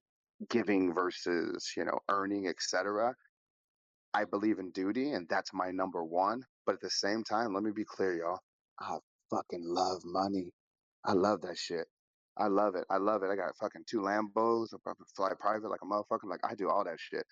[0.49, 3.15] giving versus, you know, earning, etc.,
[4.13, 6.43] I believe in duty and that's my number one.
[6.65, 8.39] But at the same time, let me be clear, y'all.
[8.79, 8.97] I
[9.31, 10.51] fucking love money.
[11.05, 11.87] I love that shit.
[12.37, 12.85] I love it.
[12.89, 13.29] I love it.
[13.31, 14.67] I got fucking two Lambos.
[14.73, 16.29] I fly private like a motherfucker.
[16.29, 17.25] Like I do all that shit.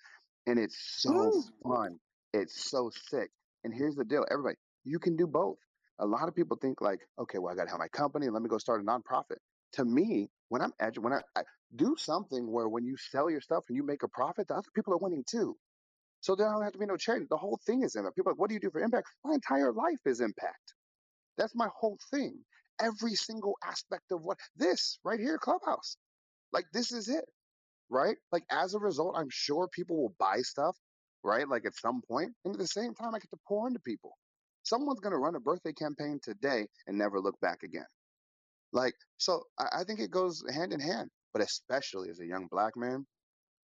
[0.46, 1.98] And it's so fun.
[2.32, 3.30] It's so sick.
[3.64, 5.58] And here's the deal, everybody, you can do both.
[6.00, 8.28] A lot of people think like, okay, well, I gotta have my company.
[8.30, 9.38] Let me go start a nonprofit.
[9.74, 11.42] To me, when I'm edu- when I, I
[11.76, 14.70] do something where when you sell your stuff and you make a profit, the other
[14.74, 15.56] people are winning too.
[16.20, 17.26] So there don't have to be no charity.
[17.30, 18.16] The whole thing is impact.
[18.16, 19.08] People are like, what do you do for impact?
[19.24, 20.74] My entire life is impact.
[21.38, 22.38] That's my whole thing.
[22.80, 25.96] Every single aspect of what this right here, Clubhouse.
[26.52, 27.24] Like this is it,
[27.90, 28.16] right?
[28.32, 30.76] Like as a result, I'm sure people will buy stuff,
[31.24, 31.48] right?
[31.48, 34.12] Like at some point, and at the same time, I get to pour into people.
[34.64, 37.86] Someone's gonna run a birthday campaign today and never look back again.
[38.72, 41.10] Like so, I, I think it goes hand in hand.
[41.34, 43.06] But especially as a young black man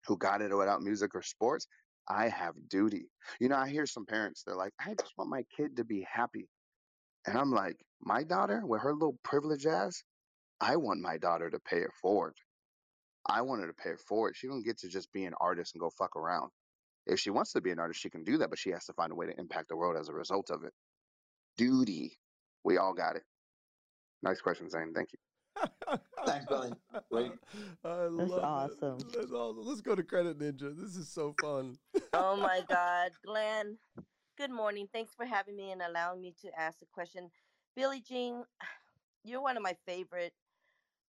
[0.07, 1.67] who got it without music or sports,
[2.09, 3.07] I have duty.
[3.39, 6.05] You know, I hear some parents, they're like, I just want my kid to be
[6.11, 6.47] happy.
[7.25, 10.03] And I'm like, my daughter, with her little privilege ass,
[10.61, 12.33] I want my daughter to pay it forward.
[13.25, 14.35] I want her to pay it forward.
[14.35, 16.51] She don't get to just be an artist and go fuck around.
[17.07, 18.93] If she wants to be an artist, she can do that, but she has to
[18.93, 20.73] find a way to impact the world as a result of it.
[21.57, 22.19] Duty.
[22.63, 23.23] We all got it.
[24.21, 24.93] Nice question, Zane.
[24.93, 25.19] Thank you.
[26.25, 26.73] Thanks, Billy.
[27.11, 27.31] Great.
[27.83, 28.97] I That's love awesome.
[28.99, 29.13] it.
[29.13, 29.63] That's awesome.
[29.65, 30.75] Let's go to Credit Ninja.
[30.75, 31.77] This is so fun.
[32.13, 33.77] Oh my God, Glenn.
[34.37, 34.89] Good morning.
[34.91, 37.31] Thanks for having me and allowing me to ask a question.
[37.75, 38.43] Billy Gene,
[39.23, 40.33] you're one of my favorite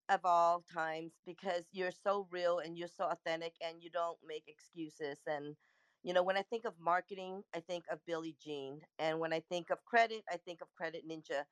[0.08, 4.44] of all times because you're so real and you're so authentic and you don't make
[4.46, 5.20] excuses.
[5.26, 5.56] And
[6.04, 9.40] you know, when I think of marketing, I think of Billy Gene, and when I
[9.40, 11.44] think of credit, I think of Credit Ninja.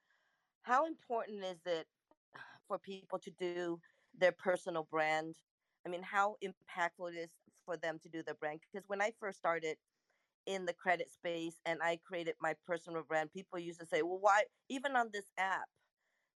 [0.62, 1.86] How important is it
[2.68, 3.80] for people to do
[4.16, 5.36] their personal brand?
[5.86, 7.30] I mean, how impactful it is
[7.66, 8.60] for them to do their brand?
[8.60, 9.76] Because when I first started
[10.46, 14.18] in the credit space and I created my personal brand, people used to say, well,
[14.20, 15.68] why, even on this app,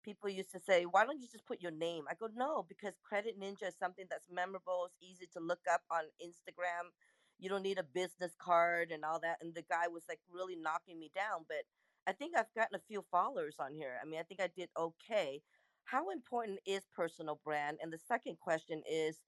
[0.05, 2.05] people used to say, why don't you just put your name?
[2.09, 4.87] I go, no, because Credit Ninja is something that's memorable.
[4.87, 6.91] It's easy to look up on Instagram.
[7.39, 9.39] You don't need a business card and all that.
[9.43, 11.45] And the guy was like really knocking me down.
[11.49, 11.65] But
[12.07, 13.99] I think I've gotten a few followers on here.
[14.01, 15.43] I mean, I think I did okay.
[15.85, 17.79] How important is personal brand?
[17.83, 19.19] And the second question is,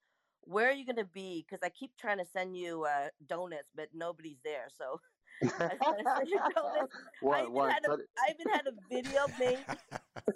[0.43, 1.45] where are you going to be?
[1.47, 4.69] Because I keep trying to send you uh, donuts, but nobody's there.
[4.77, 5.01] So
[5.43, 6.39] I started.
[7.33, 7.93] I even had a.
[8.19, 9.65] I even had a video made.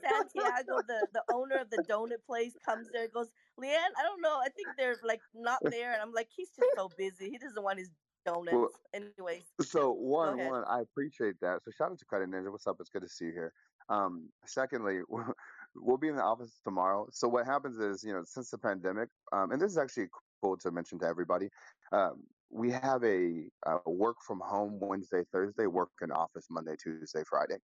[0.00, 3.28] Santiago, the the owner of the donut place, comes there and goes,
[3.60, 4.38] Leanne, I don't know.
[4.40, 7.30] I think they're like not there, and I'm like, he's just so busy.
[7.30, 7.90] He doesn't want his
[8.24, 8.54] donuts.
[8.54, 11.64] Well, Anyways, So one, one, I appreciate that.
[11.64, 12.50] So shout out to Credit Ninja.
[12.50, 12.76] What's up?
[12.80, 13.52] It's good to see you here.
[13.88, 15.00] Um, secondly,
[15.74, 17.06] we'll be in the office tomorrow.
[17.12, 20.08] So what happens is, you know, since the pandemic, um, and this is actually
[20.42, 21.48] cool to mention to everybody,
[21.92, 27.22] um, we have a uh, work from home Wednesday, Thursday, work in office Monday, Tuesday,
[27.28, 27.56] Friday.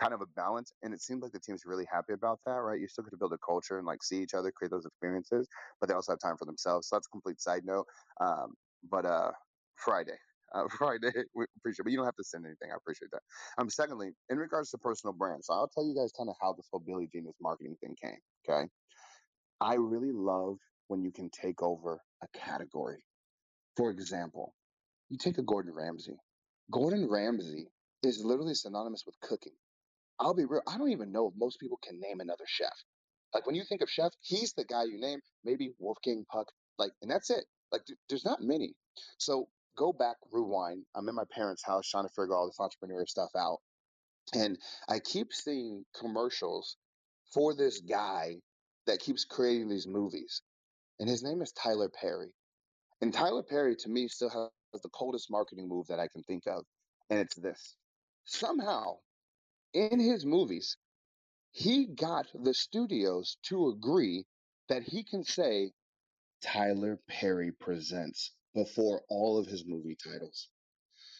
[0.00, 2.80] Kind of a balance, and it seems like the team's really happy about that, right?
[2.80, 5.46] You still get to build a culture and like see each other, create those experiences,
[5.78, 6.88] but they also have time for themselves.
[6.88, 7.86] So that's a complete side note.
[8.20, 8.54] Um,
[8.88, 9.32] but uh,
[9.76, 10.16] Friday,
[10.54, 11.84] uh, Friday, we appreciate.
[11.84, 12.70] But you don't have to send anything.
[12.72, 13.22] I appreciate that.
[13.58, 16.54] Um, secondly, in regards to personal brands, so I'll tell you guys kind of how
[16.54, 18.18] this whole Billy Gene is marketing thing came.
[18.48, 18.68] Okay,
[19.60, 20.56] I really love
[20.88, 23.04] when you can take over a category.
[23.76, 24.54] For example,
[25.10, 26.16] you take a Gordon Ramsay.
[26.72, 27.68] Gordon Ramsay
[28.02, 29.54] is literally synonymous with cooking.
[30.20, 30.62] I'll be real.
[30.68, 32.74] I don't even know if most people can name another chef.
[33.34, 35.20] Like when you think of chef, he's the guy you name.
[35.44, 36.48] Maybe Wolfgang Puck.
[36.78, 37.44] Like, and that's it.
[37.72, 38.74] Like, there's not many.
[39.18, 39.48] So
[39.80, 40.84] go back, rewind.
[40.94, 43.58] I'm in my parents' house trying to figure all this entrepreneur stuff out,
[44.34, 46.76] and I keep seeing commercials
[47.32, 48.36] for this guy
[48.86, 50.42] that keeps creating these movies,
[50.98, 52.28] and his name is Tyler Perry.
[53.00, 56.46] And Tyler Perry, to me, still has the coldest marketing move that I can think
[56.46, 56.64] of,
[57.08, 57.74] and it's this.
[58.26, 58.98] Somehow,
[59.72, 60.76] in his movies,
[61.52, 64.26] he got the studios to agree
[64.68, 65.72] that he can say
[66.42, 70.48] Tyler Perry presents before all of his movie titles.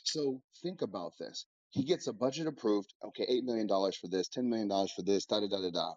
[0.05, 1.47] So think about this.
[1.71, 2.93] He gets a budget approved.
[3.05, 5.95] Okay, $8 million for this, $10 million for this, da da da da da.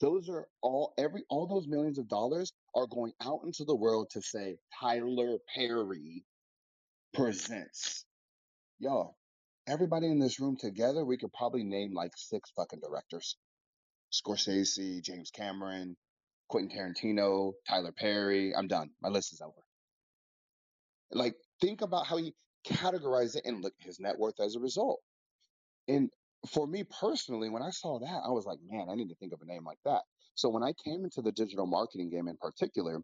[0.00, 4.10] Those are all every all those millions of dollars are going out into the world
[4.10, 6.24] to say Tyler Perry
[7.14, 8.04] presents.
[8.80, 9.14] Yo,
[9.68, 13.36] everybody in this room together, we could probably name like six fucking directors.
[14.12, 15.96] Scorsese, James Cameron,
[16.48, 18.54] Quentin Tarantino, Tyler Perry.
[18.54, 18.90] I'm done.
[19.00, 19.52] My list is over.
[21.14, 22.34] Like, think about how he
[22.66, 25.00] categorized it and look his net worth as a result.
[25.88, 26.10] And
[26.50, 29.32] for me personally, when I saw that, I was like, man, I need to think
[29.32, 30.02] of a name like that.
[30.34, 33.00] So when I came into the digital marketing game in particular,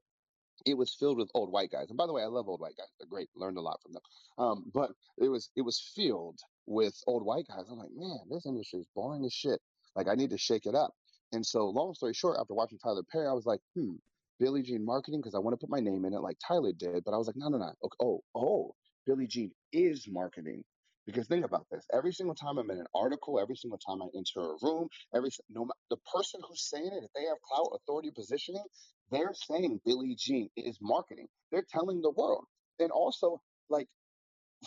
[0.67, 1.87] it was filled with old white guys.
[1.89, 2.89] And by the way, I love old white guys.
[2.99, 3.29] They're great.
[3.35, 4.03] Learned a lot from them.
[4.39, 7.65] Um, but it was it was filled with old white guys.
[7.71, 9.61] I'm like, man, this industry is boring as shit.
[9.97, 10.93] Like I need to shake it up.
[11.33, 13.95] And so, long story short, after watching Tyler Perry, I was like, hmm,
[14.41, 17.05] Billy Gene marketing because I want to put my name in it like Tyler did.
[17.05, 17.73] But I was like, no, no, no.
[17.85, 18.75] Okay, oh, oh,
[19.07, 20.65] Billy Gene is marketing.
[21.07, 24.07] Because think about this: every single time I'm in an article, every single time I
[24.17, 28.11] enter a room, every no the person who's saying it, if they have clout, authority,
[28.15, 28.65] positioning,
[29.13, 31.29] they're saying Billy Gene is marketing.
[31.53, 32.45] They're telling the world.
[32.81, 33.89] And also, like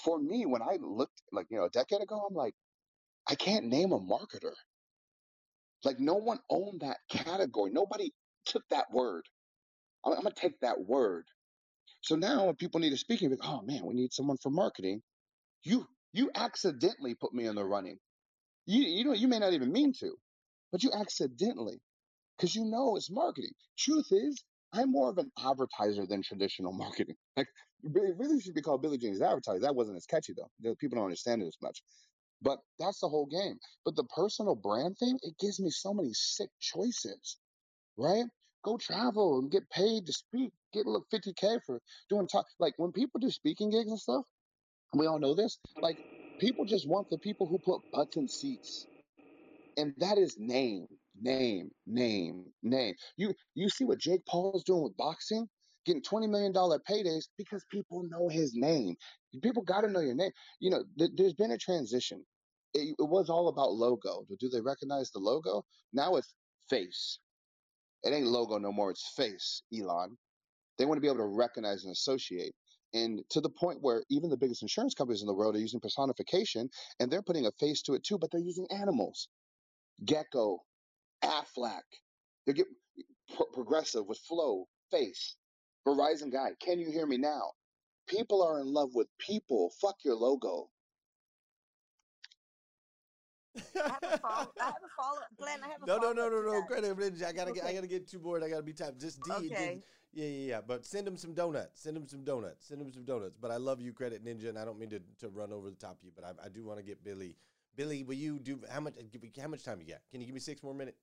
[0.03, 2.55] for me, when I looked like you know a decade ago, I'm like,
[3.29, 4.53] I can't name a marketer.
[5.83, 7.71] Like no one owned that category.
[7.71, 8.11] Nobody
[8.45, 9.23] took that word.
[10.05, 11.25] I'm, I'm gonna take that word.
[12.01, 15.01] So now when people need a speaking, like, oh man, we need someone for marketing.
[15.63, 17.97] You you accidentally put me in the running.
[18.65, 20.15] You you know you may not even mean to,
[20.71, 21.81] but you accidentally
[22.37, 23.53] because you know it's marketing.
[23.77, 24.43] Truth is,
[24.73, 27.15] I'm more of an advertiser than traditional marketing.
[27.37, 27.47] Like
[27.83, 29.61] it really should be called Billy Gene's advertiser.
[29.61, 30.75] That wasn't as catchy though.
[30.75, 31.83] People don't understand it as much.
[32.41, 33.57] But that's the whole game.
[33.85, 37.37] But the personal brand thing, it gives me so many sick choices,
[37.97, 38.25] right?
[38.63, 40.51] Go travel and get paid to speak.
[40.73, 42.45] Get look 50k for doing talk.
[42.59, 44.25] Like when people do speaking gigs and stuff,
[44.95, 45.59] we all know this.
[45.81, 45.97] Like
[46.39, 48.87] people just want the people who put butts in seats,
[49.77, 50.87] and that is name,
[51.21, 52.95] name, name, name.
[53.17, 55.47] You you see what Jake Paul is doing with boxing,
[55.85, 58.95] getting twenty million dollar paydays because people know his name.
[59.43, 60.31] People got to know your name.
[60.59, 62.25] You know, th- there's been a transition.
[62.73, 64.25] It, it was all about logo.
[64.39, 65.63] Do they recognize the logo?
[65.93, 66.33] Now it's
[66.69, 67.19] face.
[68.03, 68.91] It ain't logo no more.
[68.91, 70.17] It's face, Elon.
[70.79, 72.55] They want to be able to recognize and associate.
[72.93, 75.81] And to the point where even the biggest insurance companies in the world are using
[75.81, 79.29] personification and they're putting a face to it too, but they're using animals.
[80.05, 80.59] Gecko,
[81.23, 81.83] Aflac.
[82.47, 82.67] They get
[83.35, 85.37] pro- progressive with Flo, face.
[85.87, 87.53] Verizon guy, can you hear me now?
[88.07, 89.71] People are in love with people.
[89.81, 90.69] Fuck your logo.
[93.55, 94.51] I have a follow.
[94.59, 95.19] I have a follow.
[95.37, 96.13] Glenn, I have a No, no, follow.
[96.13, 96.61] no, no, no.
[96.63, 97.25] Credit, Ninja.
[97.25, 97.65] I gotta get.
[97.65, 98.35] I gotta get two more.
[98.37, 98.93] and I gotta be time.
[98.99, 99.31] Just D.
[99.39, 99.81] D- Okay.
[100.13, 100.61] yeah, yeah, yeah.
[100.65, 101.81] But send him some donuts.
[101.81, 102.67] Send him some donuts.
[102.67, 103.37] Send him some donuts.
[103.39, 105.75] But I love you, Credit Ninja, and I don't mean to, to run over the
[105.75, 107.35] top of you, but I, I do want to get Billy.
[107.75, 108.93] Billy, will you do how much?
[109.11, 109.99] give me- How much time you got?
[110.11, 110.97] Can you give me six more minutes?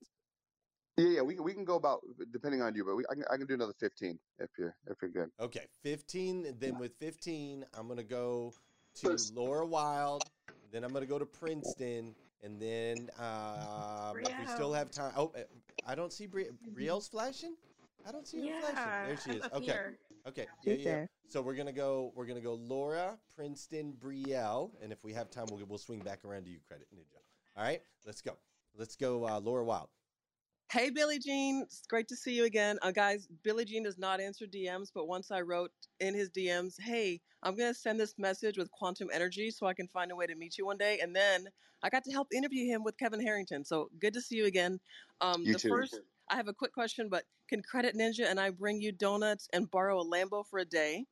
[0.97, 3.23] Yeah, yeah, we can we can go about depending on you, but we, I can
[3.31, 5.29] I can do another fifteen if you're if you're good.
[5.39, 6.45] Okay, fifteen.
[6.45, 8.53] and Then with fifteen, I'm gonna go
[8.95, 10.23] to Laura Wild.
[10.71, 12.13] Then I'm gonna go to Princeton,
[12.43, 14.23] and then uh, we
[14.53, 15.13] still have time.
[15.15, 15.41] Oh, uh,
[15.85, 17.55] I don't see Bri- Brielle's flashing.
[18.07, 19.07] I don't see her flashing.
[19.07, 19.43] There she I'm is.
[19.53, 19.65] Okay.
[19.65, 19.97] here.
[20.27, 20.45] Okay.
[20.63, 20.91] Yeah, She's yeah.
[20.91, 21.09] there.
[21.29, 22.11] So we're gonna go.
[22.15, 26.25] We're gonna go Laura, Princeton, Brielle, and if we have time, we'll we'll swing back
[26.25, 27.19] around to you, Credit Ninja.
[27.57, 27.81] All right.
[28.05, 28.37] Let's go.
[28.77, 29.89] Let's go, uh, Laura Wild.
[30.71, 31.63] Hey, Billy Gene.
[31.63, 32.79] It's great to see you again.
[32.81, 36.79] Uh, guys, Billy Gene does not answer DMs, but once I wrote in his DMs,
[36.79, 40.15] hey, I'm going to send this message with quantum energy so I can find a
[40.15, 40.99] way to meet you one day.
[41.01, 41.49] And then
[41.83, 43.65] I got to help interview him with Kevin Harrington.
[43.65, 44.79] So good to see you again.
[45.19, 45.67] Um, You the too.
[45.67, 45.99] first,
[46.29, 49.69] I have a quick question, but can Credit Ninja and I bring you donuts and
[49.69, 51.05] borrow a Lambo for a day?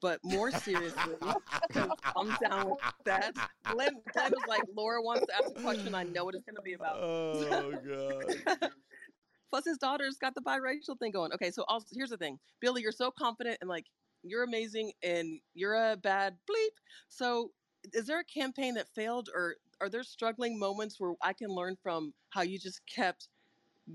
[0.00, 1.16] But more seriously,
[1.72, 3.34] 'cause I'm down with that.
[3.66, 5.96] Glenn, Glenn was like, Laura wants to ask a question.
[5.96, 7.02] I know what it's going to be about.
[7.02, 8.70] Oh, God.
[9.50, 11.32] Plus, his daughter's got the biracial thing going.
[11.32, 13.86] Okay, so also here's the thing, Billy, you're so confident and like
[14.22, 16.74] you're amazing, and you're a bad bleep.
[17.08, 17.52] So,
[17.92, 21.76] is there a campaign that failed, or are there struggling moments where I can learn
[21.82, 23.28] from how you just kept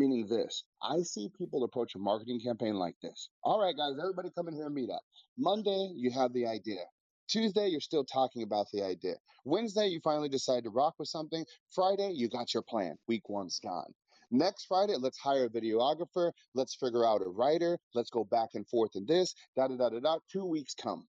[0.00, 3.28] Meaning this, I see people approach a marketing campaign like this.
[3.44, 5.02] All right, guys, everybody come in here and meet up.
[5.36, 6.86] Monday, you have the idea.
[7.28, 9.16] Tuesday, you're still talking about the idea.
[9.44, 11.44] Wednesday, you finally decide to rock with something.
[11.74, 12.96] Friday, you got your plan.
[13.08, 13.92] Week one's gone.
[14.30, 16.32] Next Friday, let's hire a videographer.
[16.54, 17.78] Let's figure out a writer.
[17.94, 19.34] Let's go back and forth in this.
[19.54, 20.18] Da da da da da.
[20.32, 21.06] Two weeks come.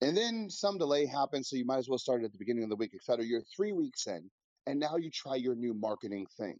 [0.00, 2.70] And then some delay happens, so you might as well start at the beginning of
[2.70, 3.26] the week, etc.
[3.26, 4.30] You're three weeks in,
[4.66, 6.56] and now you try your new marketing thing.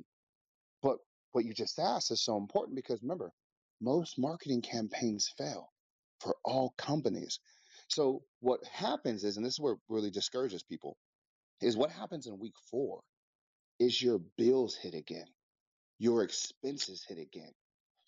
[0.82, 0.98] But
[1.32, 3.32] what you just asked is so important because remember,
[3.80, 5.72] most marketing campaigns fail
[6.20, 7.40] for all companies.
[7.88, 10.96] So what happens is, and this is where it really discourages people,
[11.60, 13.02] is what happens in week four
[13.78, 15.26] is your bills hit again,
[15.98, 17.52] your expenses hit again.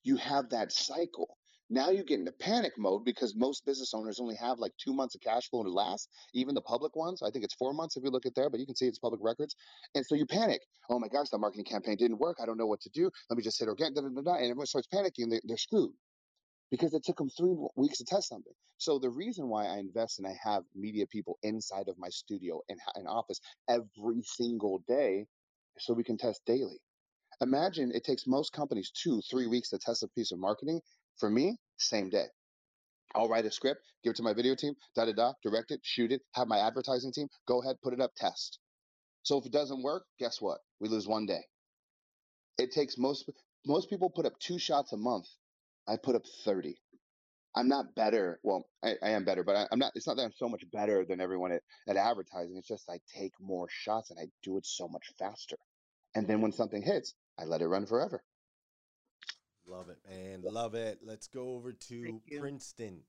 [0.03, 1.37] You have that cycle.
[1.75, 5.17] Now you get into panic mode because most business owners only have like two months
[5.17, 6.09] of cash flow to last.
[6.33, 8.61] Even the public ones, I think it's four months if you look at there, but
[8.61, 9.57] you can see it's public records.
[9.97, 10.61] And so you panic.
[10.89, 12.37] Oh my gosh, the marketing campaign didn't work.
[12.41, 13.11] I don't know what to do.
[13.29, 14.35] Let me just hit organic, da, da, da, da.
[14.35, 15.31] and everyone starts panicking.
[15.31, 15.91] They, they're screwed
[16.71, 18.55] because it took them three weeks to test something.
[18.79, 22.61] So the reason why I invest and I have media people inside of my studio
[22.69, 25.27] and, and office every single day
[25.79, 26.79] so we can test daily.
[27.41, 30.81] Imagine it takes most companies two, three weeks to test a piece of marketing.
[31.19, 32.27] For me, same day.
[33.15, 35.81] I'll write a script, give it to my video team, da da da, direct it,
[35.83, 38.59] shoot it, have my advertising team go ahead, put it up, test.
[39.23, 40.59] So if it doesn't work, guess what?
[40.81, 41.43] We lose one day.
[42.59, 43.29] It takes most
[43.67, 45.27] most people put up two shots a month.
[45.89, 46.77] I put up 30.
[47.57, 48.41] I'm not better.
[48.43, 49.93] Well, I, I am better, but I, I'm not.
[49.95, 52.57] It's not that I'm so much better than everyone at, at advertising.
[52.57, 55.57] It's just I take more shots and I do it so much faster.
[56.15, 58.23] And then when something hits, I let it run forever.
[59.67, 60.43] Love it, man.
[60.43, 61.01] Love it.
[61.03, 63.01] Let's go over to Princeton.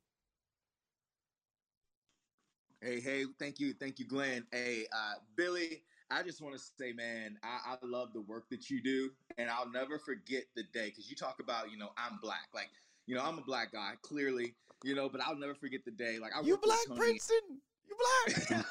[2.81, 4.45] Hey, hey, thank you, thank you, Glenn.
[4.51, 8.69] Hey, uh, Billy, I just want to say, man, I, I love the work that
[8.69, 12.19] you do, and I'll never forget the day because you talk about, you know, I'm
[12.21, 12.69] black, like,
[13.07, 14.53] you know, I'm a black guy, clearly,
[14.83, 17.59] you know, but I'll never forget the day, like, I You worked black, Princeton?
[17.87, 18.35] You black?
[18.47, 18.61] hey,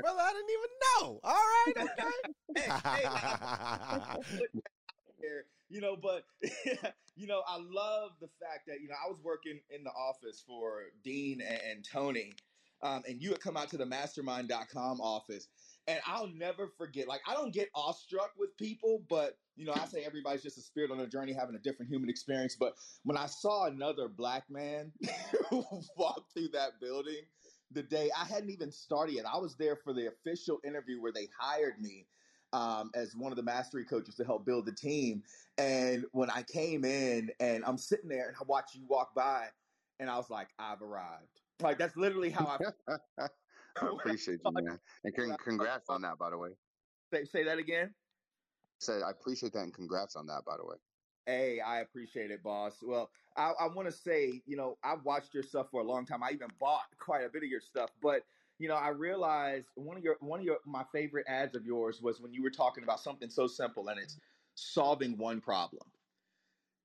[0.00, 1.20] brother, I didn't even know.
[1.24, 2.12] All right, okay.
[4.44, 4.62] here,
[5.68, 6.24] you know, but
[7.16, 10.42] you know, I love the fact that you know I was working in the office
[10.46, 12.34] for Dean and, and Tony,
[12.82, 15.48] um, and you had come out to the Mastermind.com office,
[15.86, 17.08] and I'll never forget.
[17.08, 20.62] Like, I don't get awestruck with people, but you know, I say everybody's just a
[20.62, 22.56] spirit on a journey, having a different human experience.
[22.58, 24.92] But when I saw another black man
[25.96, 27.22] walk through that building
[27.70, 31.12] the day I hadn't even started yet, I was there for the official interview where
[31.12, 32.06] they hired me
[32.52, 35.22] um, as one of the mastery coaches to help build the team.
[35.58, 39.46] And when I came in and I'm sitting there and I watch you walk by,
[40.00, 41.40] and I was like, I've arrived.
[41.60, 42.96] Like that's literally how I.
[43.80, 46.50] I appreciate you, man, and con- congrats on that, by the way.
[47.12, 47.94] Say say that again.
[48.80, 50.76] Say I appreciate that, and congrats on that, by the way.
[51.26, 52.76] Hey, I appreciate it, boss.
[52.82, 56.06] Well, I, I want to say, you know, I've watched your stuff for a long
[56.06, 56.22] time.
[56.22, 58.22] I even bought quite a bit of your stuff, but
[58.58, 62.02] you know, I realized one of your one of your my favorite ads of yours
[62.02, 64.18] was when you were talking about something so simple, and it's
[64.54, 65.84] solving one problem.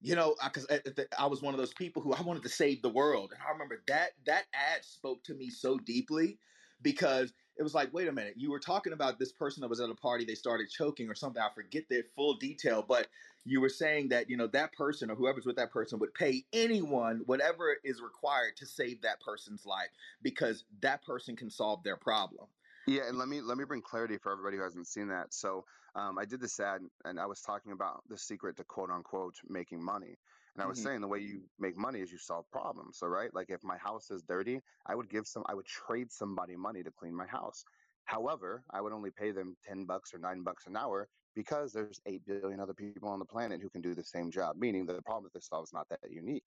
[0.01, 2.43] You know, because I, uh, uh, I, was one of those people who I wanted
[2.43, 6.37] to save the world, and I remember that that ad spoke to me so deeply
[6.81, 9.79] because it was like, wait a minute, you were talking about this person that was
[9.79, 11.41] at a party, they started choking or something.
[11.41, 13.07] I forget the full detail, but
[13.45, 16.45] you were saying that you know that person or whoever's with that person would pay
[16.53, 19.89] anyone whatever is required to save that person's life
[20.21, 22.47] because that person can solve their problem.
[22.87, 25.33] Yeah, and let me let me bring clarity for everybody who hasn't seen that.
[25.33, 28.89] So um, I did this ad, and I was talking about the secret to quote
[28.89, 30.17] unquote making money.
[30.55, 30.87] And I was mm-hmm.
[30.87, 32.99] saying the way you make money is you solve problems.
[32.99, 36.11] So right, like if my house is dirty, I would give some, I would trade
[36.11, 37.63] somebody money to clean my house.
[38.05, 41.99] However, I would only pay them ten bucks or nine bucks an hour because there's
[42.05, 44.55] eight billion other people on the planet who can do the same job.
[44.57, 46.45] Meaning the problem that they solve is not that unique.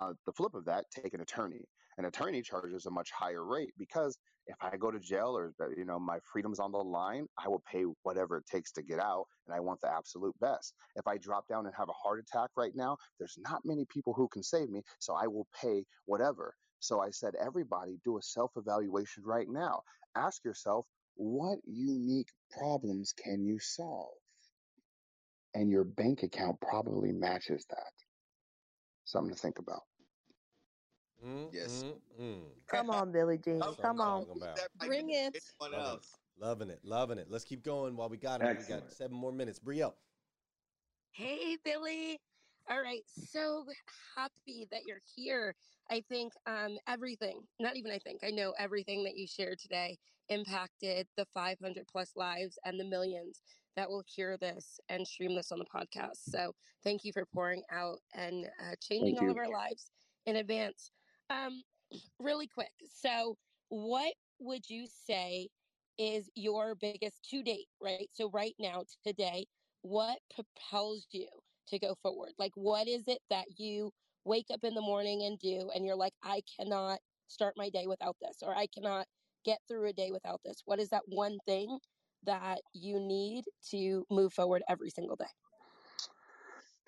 [0.00, 1.64] Uh, the flip of that, take an attorney.
[1.98, 4.16] An attorney charges a much higher rate because
[4.46, 7.48] if I go to jail or uh, you know my freedom's on the line, I
[7.48, 10.74] will pay whatever it takes to get out, and I want the absolute best.
[10.96, 14.12] If I drop down and have a heart attack right now, there's not many people
[14.12, 16.54] who can save me, so I will pay whatever.
[16.80, 19.80] So I said, everybody, do a self-evaluation right now.
[20.16, 20.86] Ask yourself,
[21.16, 24.12] what unique problems can you solve?
[25.54, 27.92] And your bank account probably matches that.
[29.04, 29.82] Something to think about.
[31.24, 31.84] Mm, yes.
[31.84, 32.40] Mm, mm.
[32.68, 33.60] Come on, Billy Gene.
[33.80, 34.26] Come on.
[34.78, 35.36] Bring it.
[35.60, 35.98] Loving,
[36.38, 36.80] loving it.
[36.84, 37.26] Loving it.
[37.30, 38.58] Let's keep going while we got it.
[38.58, 39.58] We got seven more minutes.
[39.58, 39.94] Brielle.
[41.12, 42.18] Hey, Billy.
[42.68, 43.02] All right.
[43.06, 43.64] So
[44.16, 45.54] happy that you're here.
[45.90, 49.98] I think um, everything, not even I think, I know everything that you shared today
[50.30, 53.42] impacted the 500 plus lives and the millions
[53.76, 56.18] that will hear this and stream this on the podcast.
[56.28, 59.90] So thank you for pouring out and uh, changing all of our lives
[60.26, 60.90] in advance.
[61.30, 61.62] Um,
[62.18, 62.72] really quick.
[62.86, 63.36] So,
[63.68, 65.48] what would you say
[65.98, 68.08] is your biggest to date, right?
[68.12, 69.46] So, right now, today,
[69.82, 71.28] what propels you
[71.68, 72.32] to go forward?
[72.38, 73.92] Like, what is it that you
[74.24, 77.86] wake up in the morning and do, and you're like, I cannot start my day
[77.86, 79.06] without this, or I cannot
[79.44, 80.62] get through a day without this?
[80.64, 81.78] What is that one thing
[82.22, 85.43] that you need to move forward every single day?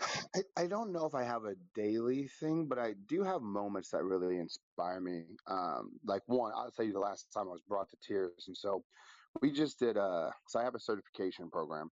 [0.00, 3.90] I, I don't know if I have a daily thing, but I do have moments
[3.90, 5.36] that really inspire me.
[5.46, 8.44] Um, like one, I'll tell you the last time I was brought to tears.
[8.46, 8.84] And so
[9.40, 11.90] we just did a, so I have a certification program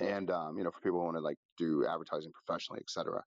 [0.00, 3.22] and, um, you know, for people who want to like do advertising professionally, et cetera.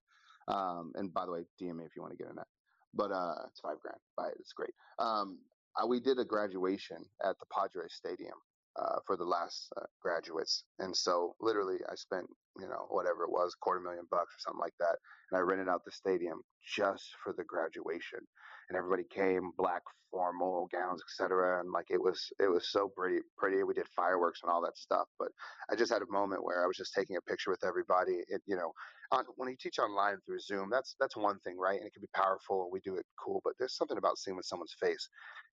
[0.48, 2.48] Um, and by the way, DM me if you want to get in that,
[2.94, 4.00] but, uh, it's five grand.
[4.16, 4.36] Buy it.
[4.40, 4.74] It's great.
[4.98, 5.38] Um,
[5.76, 8.38] uh, we did a graduation at the Padres Stadium
[8.80, 10.64] uh, for the last uh, graduates.
[10.78, 12.26] And so literally I spent,
[12.58, 14.96] you know, whatever it was, quarter million bucks or something like that.
[15.30, 16.40] And I rented out the stadium
[16.76, 18.20] just for the graduation.
[18.68, 21.60] And everybody came, black formal gowns, etc.
[21.60, 23.62] And like it was, it was so pretty, pretty.
[23.62, 25.08] We did fireworks and all that stuff.
[25.18, 25.28] But
[25.70, 28.24] I just had a moment where I was just taking a picture with everybody.
[28.28, 28.72] It, you know,
[29.12, 31.78] on, when you teach online through Zoom, that's that's one thing, right?
[31.78, 33.40] And it can be powerful, we do it cool.
[33.44, 35.08] But there's something about seeing with someone's face.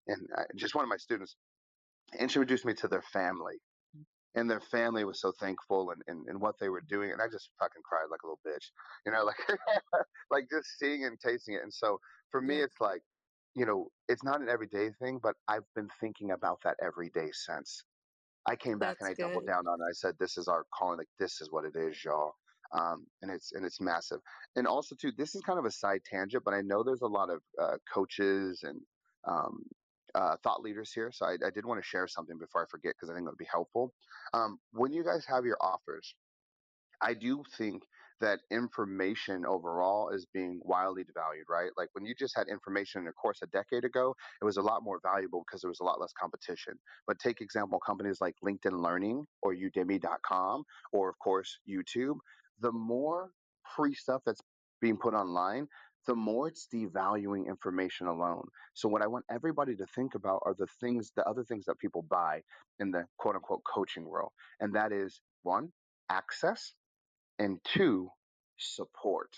[0.08, 1.36] And I, just one of my students
[2.18, 3.62] introduced me to their family.
[4.36, 7.12] And their family was so thankful and, and, and what they were doing.
[7.12, 8.72] And I just fucking cried like a little bitch,
[9.06, 9.38] you know, like,
[10.30, 11.64] like just seeing and tasting it.
[11.64, 12.00] And so
[12.32, 13.02] for me, it's like,
[13.56, 17.32] you know, it's not an everyday thing, but I've been thinking about that every day
[17.34, 17.84] since.
[18.48, 19.20] I came back That's and I good.
[19.20, 19.90] doubled down on it.
[19.90, 20.98] I said, "This is our calling.
[20.98, 22.34] Like this is what it is, y'all."
[22.74, 24.20] Um, and it's and it's massive.
[24.56, 27.08] And also too, this is kind of a side tangent, but I know there's a
[27.08, 28.82] lot of uh, coaches and
[29.28, 29.64] um,
[30.16, 31.12] uh, thought leaders here.
[31.14, 33.30] So I, I did want to share something before I forget because I think it
[33.30, 33.94] would be helpful.
[34.34, 36.16] Um, when you guys have your offers,
[37.02, 37.84] I do think
[38.22, 41.72] that information overall is being wildly devalued, right?
[41.78, 44.62] Like when you just had information in a course a decade ago, it was a
[44.62, 46.74] lot more valuable because there was a lot less competition.
[47.08, 52.18] But take example companies like LinkedIn Learning or Udemy.com or of course YouTube.
[52.60, 53.32] The more
[53.76, 54.42] free stuff that's
[54.82, 55.68] being put online,
[56.08, 58.48] the more it's devaluing information alone.
[58.74, 61.80] So what I want everybody to think about are the things, the other things that
[61.80, 62.42] people buy
[62.80, 64.32] in the quote unquote coaching world.
[64.60, 65.70] And that is one,
[66.10, 66.74] access
[67.40, 68.10] and two,
[68.58, 69.30] support.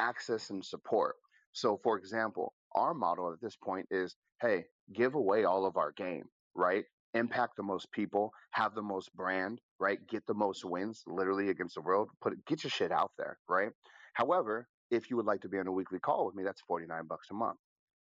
[0.00, 1.16] Access and support.
[1.52, 5.92] So for example, our model at this point is, hey, give away all of our
[5.92, 6.24] game,
[6.54, 6.84] right?
[7.14, 9.98] Impact the most people, have the most brand, right?
[10.08, 12.08] Get the most wins literally against the world.
[12.20, 13.70] Put it, get your shit out there, right?
[14.14, 17.06] However, if you would like to be on a weekly call with me, that's 49
[17.06, 17.58] bucks a month.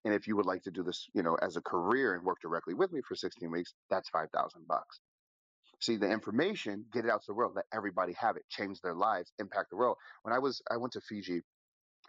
[0.05, 2.39] And if you would like to do this, you know, as a career and work
[2.41, 4.99] directly with me for 16 weeks, that's 5,000 bucks.
[5.81, 8.95] See the information, get it out to the world, let everybody have it, change their
[8.95, 9.97] lives, impact the world.
[10.23, 11.41] When I was, I went to Fiji.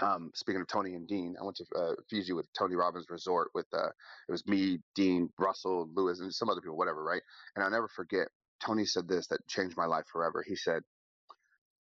[0.00, 3.50] Um, speaking of Tony and Dean, I went to uh, Fiji with Tony Robbins Resort
[3.54, 7.22] with uh, it was me, Dean, Russell, Lewis, and some other people, whatever, right?
[7.56, 8.28] And I'll never forget.
[8.64, 10.44] Tony said this that changed my life forever.
[10.46, 10.82] He said,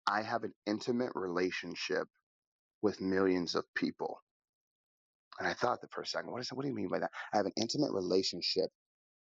[0.07, 2.07] "I have an intimate relationship
[2.85, 4.21] with millions of people."
[5.39, 6.49] And I thought that for a second, what is?
[6.53, 7.11] What do you mean by that?
[7.33, 8.71] I have an intimate relationship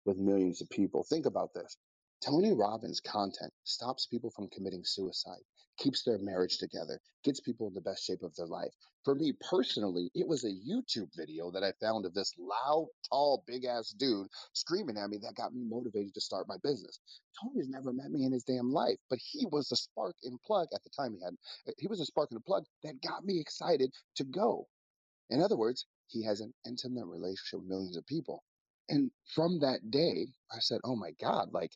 [0.06, 1.04] with millions of people.
[1.04, 1.76] Think about this.
[2.24, 5.42] Tony Robbins' content stops people from committing suicide,
[5.76, 8.72] keeps their marriage together, gets people in the best shape of their life.
[9.04, 13.44] For me personally, it was a YouTube video that I found of this loud, tall,
[13.46, 16.98] big ass dude screaming at me that got me motivated to start my business.
[17.42, 20.68] Tony's never met me in his damn life, but he was the spark and plug
[20.74, 21.34] at the time he had.
[21.68, 24.66] Uh, he was a spark and a plug that got me excited to go.
[25.28, 28.44] In other words, he has an intimate relationship with millions of people.
[28.88, 31.72] And from that day, I said, "Oh my God, like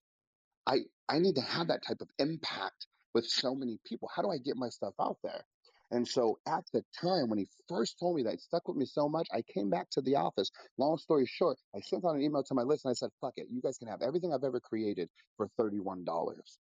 [0.68, 4.08] I I need to have that type of impact with so many people.
[4.14, 5.44] How do I get my stuff out there?"
[5.90, 8.84] And so at the time when he first told me that, it stuck with me
[8.84, 9.26] so much.
[9.32, 10.50] I came back to the office.
[10.76, 13.34] Long story short, I sent out an email to my list and I said, "Fuck
[13.38, 16.58] it, you guys can have everything I've ever created for thirty-one dollars."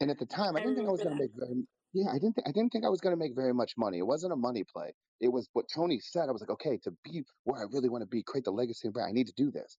[0.00, 1.66] And at the time, I oh, I didn't think I was going to make very.
[1.94, 2.34] Yeah, I didn't.
[2.34, 3.98] Th- I didn't think I was going to make very much money.
[3.98, 4.92] It wasn't a money play.
[5.20, 6.28] It was what Tony said.
[6.28, 8.88] I was like, okay, to be where I really want to be, create the legacy
[8.88, 9.78] and brand, I need to do this.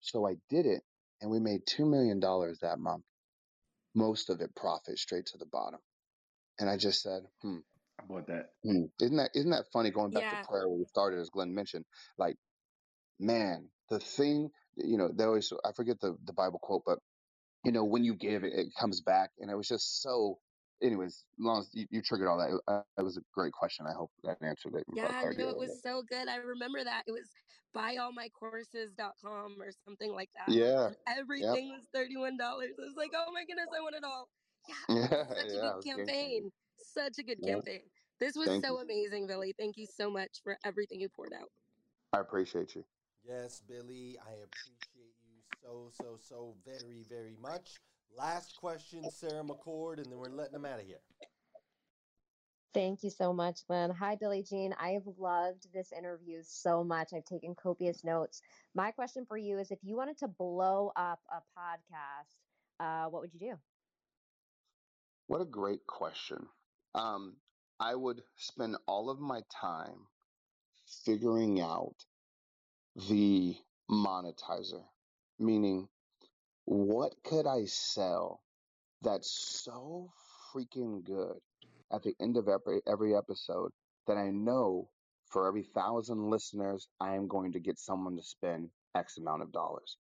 [0.00, 0.82] So I did it,
[1.20, 3.06] and we made two million dollars that month.
[3.94, 5.80] Most of it profit straight to the bottom.
[6.60, 7.60] And I just said, hmm,
[7.98, 8.54] How about that?
[8.64, 8.86] hmm.
[9.00, 9.90] Isn't that isn't that funny?
[9.92, 10.30] Going back Yeah.
[10.30, 11.86] to prayer where we started, as Glenn mentioned,
[12.18, 12.36] like
[13.20, 15.52] man, the thing, you know, they always.
[15.64, 17.00] I forget the the Bible quote, but
[17.64, 19.32] you know, when you give, it, it comes back.
[19.38, 20.40] And it was just so.
[20.82, 23.86] Anyways, long as you, you triggered all that, it, uh, it was a great question.
[23.86, 25.82] I hope that answered it Yeah, no, it little was bit.
[25.82, 26.28] so good.
[26.28, 27.04] I remember that.
[27.06, 27.30] It was
[27.74, 30.52] buyallmycourses.com or something like that.
[30.52, 30.86] Yeah.
[30.86, 31.18] And Yep.
[31.18, 32.38] everything was $31.
[32.78, 34.28] I was like, oh my goodness, I want it all.
[34.68, 35.26] Yeah, Yeah.
[35.28, 35.72] such a Yeah.
[35.72, 36.04] good It game changer.
[36.06, 36.52] campaign.
[36.78, 37.54] Such a good Yeah.
[37.54, 37.82] campaign.
[38.20, 38.68] This was Thank you.
[38.70, 39.54] so amazing, Billy.
[39.58, 41.50] Thank you so much for everything you poured out.
[42.12, 42.84] I appreciate you.
[43.24, 47.80] Yes, Billy, I appreciate you so, so, so very, very much.
[48.18, 51.00] Last question, Sarah McCord, and then we're letting them out of here.
[52.72, 53.90] Thank you so much, Glenn.
[53.90, 54.74] Hi, Billy Gene.
[54.80, 57.10] I have loved this interview so much.
[57.14, 58.40] I've taken copious notes.
[58.74, 62.36] My question for you is if you wanted to blow up a podcast,
[62.80, 63.54] uh, what would you do?
[65.26, 66.46] What a great question.
[66.94, 67.36] Um,
[67.80, 70.06] I would spend all of my time
[71.04, 71.96] figuring out
[73.08, 73.56] the
[73.90, 74.84] monetizer,
[75.38, 75.88] meaning
[76.66, 78.42] what could I sell
[79.02, 79.30] that's
[79.64, 80.10] so
[80.52, 81.38] freaking good
[81.92, 83.70] at the end of every every episode
[84.08, 84.88] that I know
[85.30, 89.52] for every thousand listeners I am going to get someone to spend X amount of
[89.52, 89.96] dollars.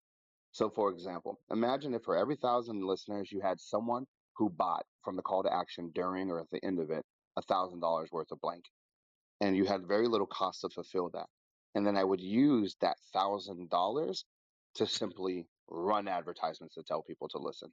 [0.52, 4.06] So for example, imagine if for every thousand listeners you had someone
[4.38, 7.06] who bought from the call to action during or at the end of it
[7.38, 8.66] a thousand dollars worth of blank
[9.42, 11.28] and you had very little cost to fulfill that.
[11.76, 14.24] And then I would use that thousand dollars
[14.76, 17.70] to simply run advertisements to tell people to listen.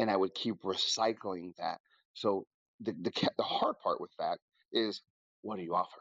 [0.00, 1.78] And I would keep recycling that.
[2.14, 2.46] So
[2.80, 4.38] the, the, the hard part with that
[4.72, 5.02] is
[5.42, 6.00] what do you offer?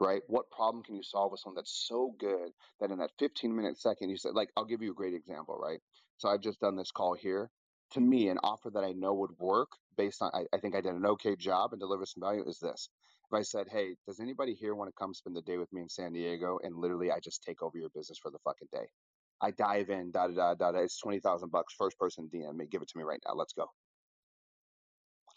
[0.00, 0.22] Right?
[0.28, 2.50] What problem can you solve with something that's so good
[2.80, 5.58] that in that 15 minute second you said, like, I'll give you a great example,
[5.62, 5.80] right?
[6.18, 7.50] So I've just done this call here.
[7.92, 10.80] To me, an offer that I know would work based on, I, I think I
[10.80, 12.88] did an okay job and deliver some value is this.
[13.30, 15.82] If I said, hey, does anybody here want to come spend the day with me
[15.82, 16.58] in San Diego?
[16.62, 18.86] And literally, I just take over your business for the fucking day.
[19.42, 20.78] I dive in, da da da da.
[20.78, 22.66] It's 20,000 bucks, first person DM me.
[22.70, 23.34] Give it to me right now.
[23.34, 23.66] Let's go.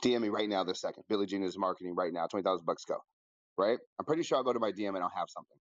[0.04, 1.04] DM me right now this second.
[1.08, 2.28] Billy Gene is marketing right now.
[2.28, 2.98] 20,000 bucks, go.
[3.58, 3.78] Right?
[4.00, 5.58] I'm pretty sure I'll go to my DM and I'll have something.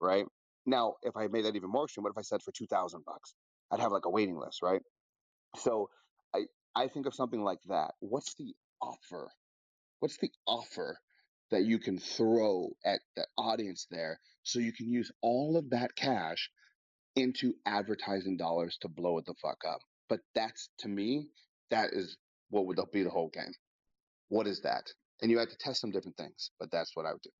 [0.00, 0.24] Right?
[0.64, 3.34] Now, if I made that even more extreme, what if I said for 2,000 bucks?
[3.70, 4.80] I'd have like a waiting list, right?
[5.56, 5.88] So
[6.34, 7.92] I, I think of something like that.
[8.00, 9.30] What's the offer?
[10.00, 10.98] What's the offer
[11.50, 15.94] that you can throw at the audience there so you can use all of that
[15.94, 16.50] cash
[17.16, 19.80] into advertising dollars to blow it the fuck up?
[20.08, 21.28] But that's to me,
[21.70, 22.16] that is
[22.50, 23.52] what would be the whole game.
[24.28, 24.84] What is that?
[25.20, 27.30] And you have to test some different things, but that's what I would do.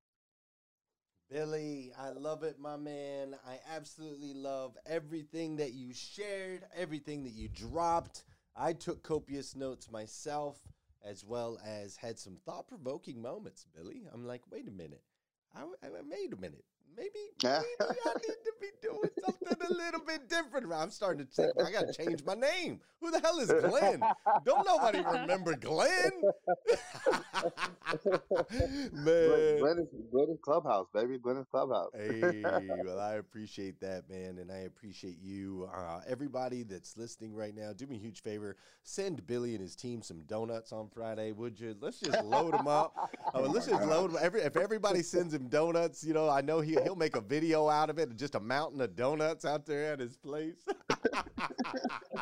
[1.29, 3.35] Billy, I love it, my man.
[3.47, 8.23] I absolutely love everything that you shared, everything that you dropped.
[8.55, 10.59] I took copious notes myself,
[11.05, 14.05] as well as had some thought provoking moments, Billy.
[14.13, 15.03] I'm like, wait a minute.
[15.55, 16.65] I, I, wait a minute.
[16.97, 17.11] Maybe,
[17.43, 20.73] maybe I need to be doing something a little bit different.
[20.73, 22.81] I'm starting to think I got to change my name.
[23.01, 24.01] Who the hell is Glenn?
[24.45, 26.11] Don't nobody remember Glenn.
[28.93, 31.19] man, Glenn is, Glenn is Clubhouse, baby.
[31.19, 31.91] Glenn is Clubhouse.
[31.95, 32.43] hey,
[32.85, 35.69] well, I appreciate that, man, and I appreciate you.
[35.75, 38.57] Uh, everybody that's listening right now, do me a huge favor.
[38.83, 41.77] Send Billy and his team some donuts on Friday, would you?
[41.79, 42.95] Let's just load them up.
[43.35, 44.19] Uh, let's just load them.
[44.23, 47.69] Every, if everybody sends him donuts, you know, I know he, he'll make a video
[47.69, 50.65] out of it, just a mountain of donuts out there at his place.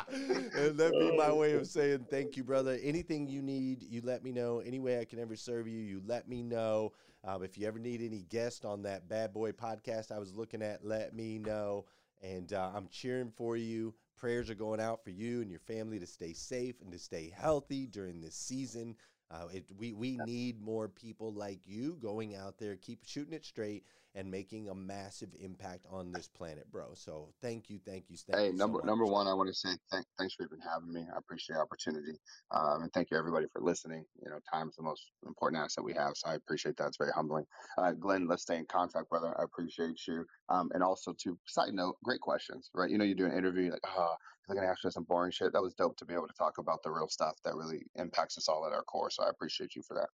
[0.09, 2.79] and that'd be my way of saying thank you, brother.
[2.81, 4.59] Anything you need, you let me know.
[4.65, 6.93] Any way I can ever serve you, you let me know.
[7.23, 10.63] Um, if you ever need any guest on that bad boy podcast I was looking
[10.63, 11.85] at, let me know.
[12.23, 13.93] And uh, I'm cheering for you.
[14.17, 17.31] Prayers are going out for you and your family to stay safe and to stay
[17.35, 18.95] healthy during this season.
[19.29, 23.43] Uh, it, we we need more people like you going out there, keep shooting it
[23.43, 23.83] straight,
[24.15, 26.93] and making a massive impact on this planet, bro.
[26.93, 28.51] So thank you, thank you, thank hey, you.
[28.53, 28.85] so number much.
[28.85, 31.05] number one, I want to say thank, thanks for even having me.
[31.13, 32.17] I appreciate the opportunity,
[32.51, 34.05] um, and thank you everybody for listening.
[34.23, 36.87] You know, time's the most important asset we have, so I appreciate that.
[36.87, 37.45] It's very humbling.
[37.77, 39.35] Uh, Glenn, let's stay in contact, brother.
[39.39, 40.25] I appreciate you.
[40.49, 42.89] Um, and also, to side note, great questions, right?
[42.89, 44.15] You know, you do an interview, you're like, oh,
[44.47, 45.51] they're gonna ask you some boring shit.
[45.53, 48.37] That was dope to be able to talk about the real stuff that really impacts
[48.37, 49.09] us all at our core.
[49.09, 50.07] So I appreciate you for that.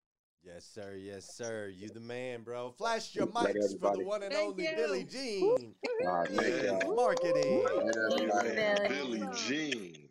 [0.43, 0.95] Yes, sir.
[0.95, 1.71] Yes, sir.
[1.73, 2.71] You the man, bro.
[2.71, 4.75] Flash your Later, mics for the one and Thank only you.
[4.75, 5.75] Billy Gene.
[6.07, 7.63] All right, thank marketing.
[7.63, 8.87] Later.
[8.89, 10.10] Billy Gene.